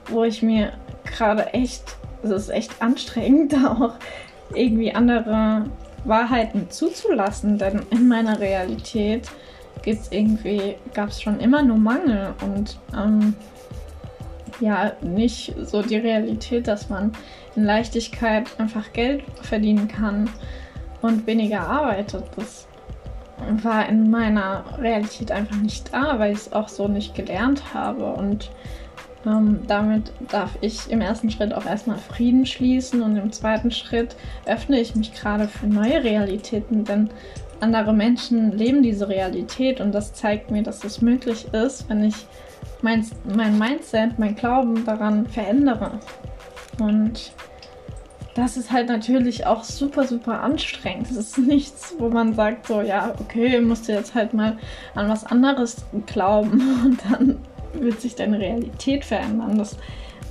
wo 0.09 0.25
ich 0.25 0.42
mir 0.42 0.73
gerade 1.05 1.47
echt, 1.53 1.97
es 2.23 2.31
ist 2.31 2.49
echt 2.49 2.81
anstrengend, 2.81 3.55
auch 3.66 3.95
irgendwie 4.55 4.92
andere 4.95 5.64
Wahrheiten 6.05 6.71
zuzulassen, 6.71 7.59
denn 7.59 7.83
in 7.90 8.09
meiner 8.09 8.38
Realität 8.38 9.29
gibt's 9.83 10.09
irgendwie, 10.11 10.77
gab 10.95 11.11
es 11.11 11.21
schon 11.21 11.40
immer 11.40 11.62
nur 11.62 11.79
Mangel 11.79 12.35
und 12.42 12.79
ähm, 12.97 13.35
ja, 14.61 14.92
nicht 15.03 15.55
so 15.64 15.83
die 15.83 15.97
Realität, 15.97 16.66
dass 16.66 16.88
man 16.88 17.12
in 17.57 17.64
Leichtigkeit 17.64 18.49
einfach 18.59 18.92
Geld 18.92 19.25
verdienen 19.42 19.88
kann 19.88 20.31
und 21.03 21.27
weniger 21.27 21.61
arbeitet. 21.61 22.25
Das 22.37 22.66
war 23.62 23.88
in 23.88 24.11
meiner 24.11 24.64
Realität 24.79 25.31
einfach 25.31 25.57
nicht 25.57 25.92
da, 25.92 26.18
weil 26.18 26.33
ich 26.33 26.38
es 26.38 26.53
auch 26.53 26.68
so 26.68 26.88
nicht 26.88 27.14
gelernt 27.14 27.75
habe. 27.75 28.12
Und 28.12 28.51
ähm, 29.27 29.61
damit 29.66 30.12
darf 30.29 30.57
ich 30.61 30.90
im 30.90 31.01
ersten 31.01 31.31
Schritt 31.31 31.53
auch 31.53 31.66
erstmal 31.66 31.99
Frieden 31.99 32.46
schließen 32.46 33.03
und 33.03 33.16
im 33.16 33.33
zweiten 33.33 33.70
Schritt 33.70 34.16
öffne 34.46 34.81
ich 34.81 34.94
mich 34.94 35.12
gerade 35.12 35.49
für 35.49 35.66
neue 35.66 36.05
Realitäten, 36.05 36.85
denn 36.85 37.11
andere 37.61 37.92
Menschen 37.92 38.53
leben 38.53 38.83
diese 38.83 39.09
Realität 39.09 39.81
und 39.81 39.92
das 39.92 40.12
zeigt 40.12 40.51
mir, 40.51 40.62
dass 40.62 40.85
es 40.85 41.01
möglich 41.01 41.46
ist, 41.53 41.88
wenn 41.88 42.05
ich 42.05 42.27
mein, 42.83 43.05
mein 43.25 43.59
Mindset, 43.59 44.18
mein 44.18 44.37
Glauben 44.37 44.85
daran 44.85 45.27
verändere. 45.27 45.99
Und 46.79 47.33
das 48.37 48.59
ist 48.59 48.70
halt 48.70 48.88
natürlich 48.88 49.46
auch 49.46 49.64
super, 49.64 50.07
super 50.07 50.42
anstrengend. 50.42 51.09
Das 51.09 51.16
ist 51.16 51.38
nichts, 51.38 51.94
wo 51.99 52.11
man 52.11 52.35
sagt, 52.35 52.66
so, 52.66 52.83
ja, 52.83 53.14
okay, 53.18 53.61
musst 53.61 53.88
du 53.88 53.92
jetzt 53.92 54.14
halt 54.14 54.35
mal 54.35 54.59
an 54.94 55.09
was 55.09 55.25
anderes 55.25 55.87
glauben 56.05 56.61
und 56.85 57.01
dann 57.11 57.38
wird 57.72 58.01
sich 58.01 58.14
deine 58.14 58.38
Realität 58.38 59.07
verändern. 59.07 59.57
Das 59.57 59.77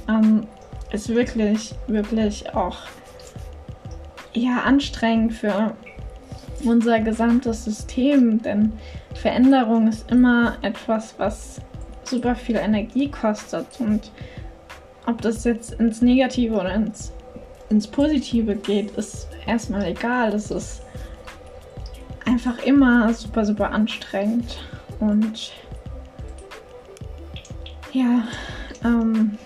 ähm, 0.07 0.45
ist 0.91 1.09
wirklich, 1.09 1.73
wirklich 1.87 2.53
auch 2.53 2.77
ja, 4.33 4.61
anstrengend 4.63 5.33
für 5.33 5.73
unser 6.63 6.99
gesamtes 6.99 7.65
System, 7.65 8.41
denn 8.41 8.71
Veränderung 9.15 9.87
ist 9.87 10.11
immer 10.11 10.57
etwas, 10.61 11.15
was 11.17 11.59
super 12.03 12.35
viel 12.35 12.57
Energie 12.57 13.09
kostet 13.09 13.65
und 13.79 14.11
ob 15.07 15.21
das 15.21 15.43
jetzt 15.43 15.73
ins 15.73 16.01
Negative 16.01 16.53
oder 16.53 16.73
ins, 16.73 17.11
ins 17.69 17.87
Positive 17.87 18.55
geht, 18.55 18.91
ist 18.91 19.27
erstmal 19.45 19.85
egal. 19.85 20.31
Das 20.31 20.51
ist 20.51 20.81
einfach 22.25 22.59
immer 22.63 23.13
super, 23.13 23.45
super 23.45 23.71
anstrengend 23.71 24.57
und 24.99 25.51
ja, 27.91 28.23
ähm, 28.83 29.37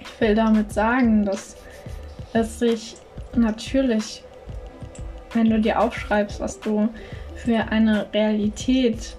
ich 0.00 0.20
will 0.20 0.34
damit 0.34 0.72
sagen, 0.72 1.24
dass 1.24 1.56
es 2.32 2.58
sich 2.58 2.96
natürlich, 3.36 4.22
wenn 5.32 5.50
du 5.50 5.60
dir 5.60 5.80
aufschreibst, 5.80 6.40
was 6.40 6.58
du 6.60 6.88
für 7.36 7.58
eine 7.68 8.12
Realität 8.12 9.16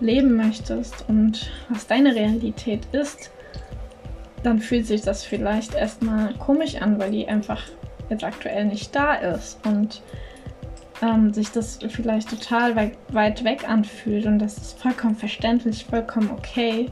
leben 0.00 0.36
möchtest 0.36 1.04
und 1.08 1.50
was 1.68 1.86
deine 1.86 2.14
Realität 2.14 2.86
ist, 2.92 3.30
dann 4.42 4.58
fühlt 4.58 4.86
sich 4.86 5.02
das 5.02 5.24
vielleicht 5.24 5.74
erstmal 5.74 6.34
komisch 6.34 6.76
an, 6.76 6.98
weil 6.98 7.10
die 7.10 7.28
einfach 7.28 7.62
jetzt 8.08 8.24
aktuell 8.24 8.64
nicht 8.64 8.94
da 8.94 9.14
ist 9.14 9.58
und 9.66 10.02
ähm, 11.02 11.32
sich 11.32 11.50
das 11.50 11.78
vielleicht 11.88 12.30
total 12.30 12.76
weit, 12.76 12.96
weit, 13.12 13.44
weg 13.44 13.68
anfühlt 13.68 14.26
und 14.26 14.38
das 14.38 14.58
ist 14.58 14.78
vollkommen 14.78 15.16
verständlich, 15.16 15.84
vollkommen 15.84 16.30
okay. 16.30 16.86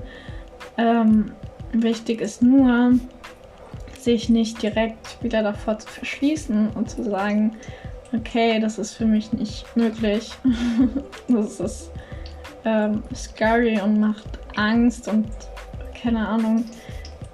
Ähm, 0.76 1.32
wichtig 1.72 2.20
ist 2.20 2.42
nur, 2.42 2.92
sich 3.98 4.28
nicht 4.28 4.62
direkt 4.62 5.22
wieder 5.22 5.42
davor 5.42 5.78
zu 5.78 5.88
verschließen 5.88 6.70
und 6.70 6.88
zu 6.88 7.02
sagen, 7.02 7.56
okay, 8.14 8.60
das 8.60 8.78
ist 8.78 8.94
für 8.94 9.04
mich 9.04 9.32
nicht 9.32 9.64
möglich. 9.76 10.30
das 11.28 11.60
ist 11.60 11.90
ähm, 12.64 13.02
scary 13.14 13.80
und 13.80 14.00
macht 14.00 14.38
Angst 14.56 15.08
und 15.08 15.26
keine 16.00 16.26
Ahnung, 16.26 16.64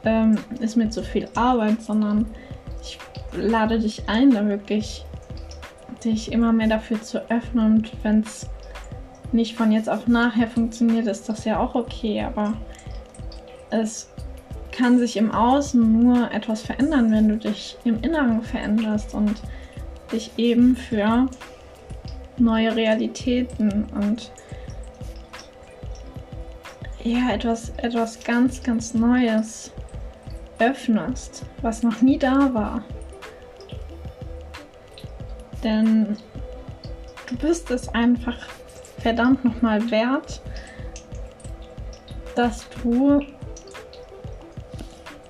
ähm, 0.04 0.36
ist 0.60 0.76
mir 0.76 0.90
zu 0.90 1.02
viel 1.02 1.28
Arbeit, 1.34 1.82
sondern 1.82 2.26
ich 2.82 2.98
lade 3.36 3.78
dich 3.78 4.08
ein, 4.08 4.30
da 4.30 4.46
wirklich 4.46 5.04
dich 6.04 6.32
immer 6.32 6.52
mehr 6.52 6.68
dafür 6.68 7.00
zu 7.02 7.30
öffnen. 7.30 7.76
Und 7.76 7.92
wenn 8.02 8.20
es 8.20 8.48
nicht 9.32 9.56
von 9.56 9.72
jetzt 9.72 9.88
auf 9.88 10.06
nachher 10.06 10.48
funktioniert, 10.48 11.06
ist 11.06 11.28
das 11.28 11.44
ja 11.44 11.58
auch 11.58 11.74
okay, 11.74 12.22
aber 12.22 12.54
es 13.70 14.10
kann 14.70 14.98
sich 14.98 15.16
im 15.16 15.30
Außen 15.30 16.02
nur 16.02 16.30
etwas 16.32 16.62
verändern, 16.62 17.10
wenn 17.12 17.28
du 17.28 17.36
dich 17.36 17.76
im 17.84 18.00
Inneren 18.02 18.42
veränderst 18.42 19.14
und 19.14 19.40
dich 20.12 20.32
eben 20.36 20.76
für 20.76 21.28
neue 22.38 22.74
Realitäten 22.74 23.84
und 23.94 24.32
ja, 27.04 27.30
etwas, 27.32 27.70
etwas 27.76 28.22
ganz, 28.24 28.62
ganz 28.62 28.94
Neues 28.94 29.72
öffnest, 30.58 31.44
was 31.62 31.82
noch 31.82 32.00
nie 32.02 32.18
da 32.18 32.52
war. 32.54 32.84
Denn 35.62 36.16
du 37.26 37.36
bist 37.36 37.70
es 37.70 37.88
einfach 37.88 38.36
verdammt 38.98 39.44
nochmal 39.44 39.90
wert, 39.90 40.40
dass 42.34 42.66
du 42.82 43.20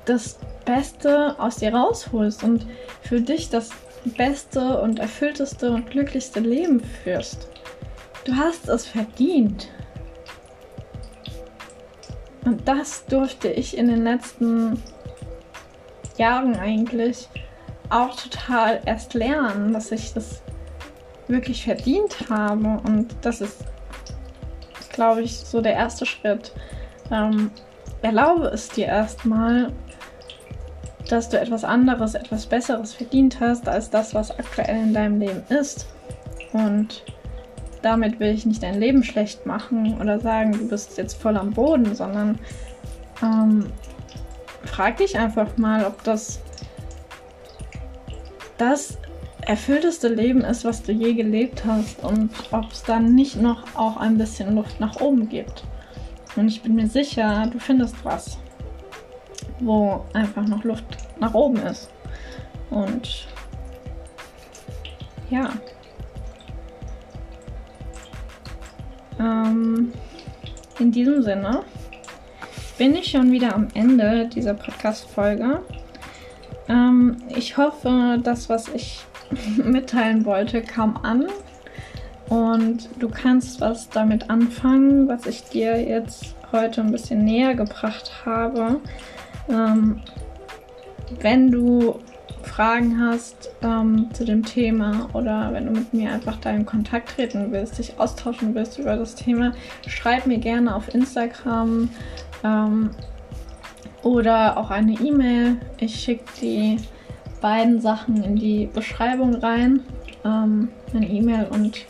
das 0.04 0.38
Beste 0.64 1.38
aus 1.38 1.56
dir 1.56 1.74
rausholst 1.74 2.42
und 2.42 2.66
für 3.02 3.20
dich 3.20 3.50
das 3.50 3.70
beste 4.04 4.80
und 4.80 4.98
erfüllteste 4.98 5.70
und 5.70 5.90
glücklichste 5.90 6.40
Leben 6.40 6.80
führst. 6.80 7.48
Du 8.24 8.34
hast 8.36 8.68
es 8.68 8.86
verdient. 8.86 9.68
Und 12.44 12.66
das 12.68 13.06
durfte 13.06 13.48
ich 13.48 13.76
in 13.76 13.88
den 13.88 14.04
letzten 14.04 14.82
Jahren 16.18 16.56
eigentlich 16.56 17.28
auch 17.90 18.16
total 18.16 18.80
erst 18.86 19.14
lernen, 19.14 19.72
dass 19.72 19.92
ich 19.92 20.12
das 20.14 20.42
wirklich 21.28 21.64
verdient 21.64 22.28
habe. 22.28 22.80
Und 22.84 23.14
das 23.22 23.40
ist, 23.40 23.64
glaube 24.92 25.22
ich, 25.22 25.38
so 25.40 25.60
der 25.60 25.74
erste 25.74 26.06
Schritt. 26.06 26.52
Ähm, 27.10 27.50
erlaube 28.02 28.46
es 28.48 28.68
dir 28.68 28.86
erstmal, 28.86 29.72
dass 31.08 31.28
du 31.28 31.38
etwas 31.38 31.64
anderes, 31.64 32.14
etwas 32.14 32.46
Besseres 32.46 32.94
verdient 32.94 33.40
hast 33.40 33.68
als 33.68 33.90
das, 33.90 34.14
was 34.14 34.30
aktuell 34.38 34.82
in 34.82 34.94
deinem 34.94 35.20
Leben 35.20 35.42
ist. 35.48 35.86
Und 36.52 37.04
damit 37.82 38.18
will 38.20 38.32
ich 38.32 38.46
nicht 38.46 38.62
dein 38.62 38.80
Leben 38.80 39.02
schlecht 39.02 39.44
machen 39.44 40.00
oder 40.00 40.18
sagen, 40.18 40.52
du 40.52 40.68
bist 40.68 40.96
jetzt 40.96 41.20
voll 41.20 41.36
am 41.36 41.52
Boden, 41.52 41.94
sondern 41.94 42.38
ähm, 43.22 43.66
frag 44.66 44.98
dich 44.98 45.18
einfach 45.18 45.56
mal, 45.56 45.84
ob 45.84 46.02
das 46.04 46.40
das 48.58 48.98
erfüllteste 49.42 50.08
Leben 50.08 50.40
ist, 50.42 50.64
was 50.64 50.82
du 50.82 50.92
je 50.92 51.12
gelebt 51.14 51.64
hast 51.66 52.02
und 52.02 52.30
ob 52.50 52.70
es 52.72 52.82
dann 52.82 53.14
nicht 53.14 53.40
noch 53.40 53.74
auch 53.74 53.96
ein 53.96 54.16
bisschen 54.16 54.54
Luft 54.54 54.80
nach 54.80 55.00
oben 55.00 55.28
gibt. 55.28 55.64
Und 56.36 56.48
ich 56.48 56.62
bin 56.62 56.74
mir 56.74 56.88
sicher, 56.88 57.46
du 57.52 57.58
findest 57.58 57.96
was 58.04 58.38
wo 59.60 60.04
einfach 60.12 60.46
noch 60.46 60.64
Luft 60.64 60.84
nach 61.20 61.34
oben 61.34 61.58
ist. 61.58 61.90
Und 62.70 63.26
ja. 65.30 65.50
Ähm, 69.18 69.92
in 70.78 70.90
diesem 70.90 71.22
Sinne 71.22 71.62
bin 72.78 72.94
ich 72.94 73.10
schon 73.10 73.30
wieder 73.30 73.54
am 73.54 73.68
Ende 73.74 74.28
dieser 74.28 74.54
Podcast-Folge. 74.54 75.60
Ähm, 76.68 77.18
ich 77.28 77.56
hoffe, 77.56 78.18
das, 78.22 78.48
was 78.48 78.68
ich 78.68 79.00
mitteilen 79.56 80.24
wollte, 80.24 80.62
kam 80.62 80.96
an. 81.02 81.26
Und 82.28 82.88
du 82.98 83.08
kannst 83.08 83.60
was 83.60 83.90
damit 83.90 84.30
anfangen, 84.30 85.08
was 85.08 85.26
ich 85.26 85.44
dir 85.44 85.80
jetzt 85.80 86.34
heute 86.52 86.80
ein 86.80 86.90
bisschen 86.90 87.24
näher 87.24 87.54
gebracht 87.54 88.24
habe. 88.24 88.80
Ähm, 89.48 90.00
wenn 91.20 91.50
du 91.50 92.00
Fragen 92.42 93.00
hast 93.00 93.50
ähm, 93.62 94.10
zu 94.12 94.24
dem 94.24 94.44
Thema 94.44 95.08
oder 95.12 95.52
wenn 95.52 95.66
du 95.66 95.72
mit 95.72 95.92
mir 95.92 96.12
einfach 96.12 96.36
da 96.36 96.50
in 96.50 96.64
Kontakt 96.64 97.10
treten 97.10 97.50
willst, 97.50 97.78
dich 97.78 97.98
austauschen 97.98 98.54
willst 98.54 98.78
über 98.78 98.96
das 98.96 99.14
Thema, 99.14 99.52
schreib 99.86 100.26
mir 100.26 100.38
gerne 100.38 100.74
auf 100.74 100.94
Instagram 100.94 101.88
ähm, 102.44 102.90
oder 104.02 104.58
auch 104.58 104.70
eine 104.70 104.92
E-Mail. 104.92 105.56
Ich 105.78 105.96
schicke 105.96 106.24
die 106.40 106.76
beiden 107.40 107.80
Sachen 107.80 108.22
in 108.22 108.36
die 108.36 108.66
Beschreibung 108.72 109.34
rein. 109.36 109.80
Ähm, 110.24 110.68
meine 110.92 111.08
E-Mail 111.08 111.48
und 111.50 111.84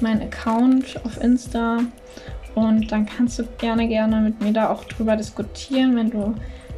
mein 0.00 0.22
Account 0.22 1.04
auf 1.04 1.20
Insta. 1.22 1.78
Und 2.54 2.90
dann 2.90 3.04
kannst 3.04 3.38
du 3.38 3.44
gerne, 3.58 3.86
gerne 3.86 4.20
mit 4.20 4.40
mir 4.40 4.52
da 4.52 4.70
auch 4.70 4.84
drüber 4.84 5.16
diskutieren, 5.16 5.94
wenn 5.96 6.10
du 6.10 6.34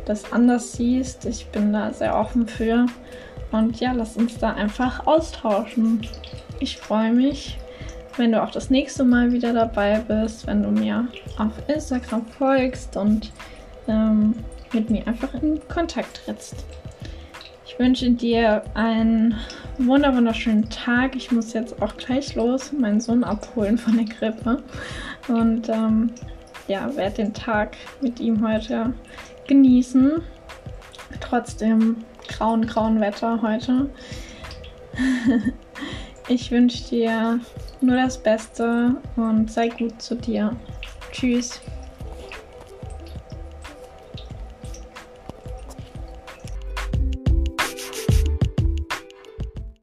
das 0.06 0.32
anders 0.32 0.72
siehst. 0.72 1.24
Ich 1.26 1.46
bin 1.48 1.72
da 1.72 1.92
sehr 1.92 2.18
offen 2.18 2.48
für. 2.48 2.86
Und 3.52 3.78
ja, 3.80 3.92
lass 3.92 4.16
uns 4.16 4.38
da 4.38 4.54
einfach 4.54 5.06
austauschen. 5.06 6.06
Ich 6.60 6.78
freue 6.78 7.12
mich, 7.12 7.58
wenn 8.18 8.32
du 8.32 8.42
auch 8.42 8.50
das 8.50 8.70
nächste 8.70 9.04
Mal 9.04 9.32
wieder 9.32 9.52
dabei 9.52 10.00
bist, 10.00 10.46
wenn 10.46 10.62
du 10.62 10.70
mir 10.70 11.08
auf 11.38 11.52
Instagram 11.68 12.26
folgst 12.26 12.96
und 12.96 13.32
ähm, 13.86 14.34
mit 14.72 14.90
mir 14.90 15.06
einfach 15.06 15.32
in 15.34 15.60
Kontakt 15.68 16.24
trittst. 16.24 16.64
Ich 17.66 17.78
wünsche 17.78 18.10
dir 18.10 18.64
einen 18.74 19.36
wunderschönen 19.78 20.68
Tag. 20.68 21.14
Ich 21.14 21.30
muss 21.30 21.52
jetzt 21.52 21.80
auch 21.80 21.96
gleich 21.96 22.34
los, 22.34 22.72
meinen 22.72 23.00
Sohn 23.00 23.22
abholen 23.22 23.78
von 23.78 23.96
der 23.96 24.06
Grippe. 24.06 24.62
Und 25.28 25.68
ähm, 25.68 26.10
ja, 26.66 26.94
werde 26.96 27.16
den 27.16 27.34
Tag 27.34 27.76
mit 28.00 28.20
ihm 28.20 28.46
heute 28.46 28.92
genießen. 29.46 30.22
Trotzdem 31.20 32.04
grauen, 32.26 32.66
grauen 32.66 33.00
Wetter 33.00 33.40
heute. 33.40 33.88
ich 36.28 36.50
wünsche 36.50 36.84
dir 36.88 37.40
nur 37.80 37.96
das 37.96 38.18
Beste 38.18 38.96
und 39.16 39.50
sei 39.50 39.68
gut 39.68 40.00
zu 40.00 40.14
dir. 40.14 40.54
Tschüss. 41.12 41.60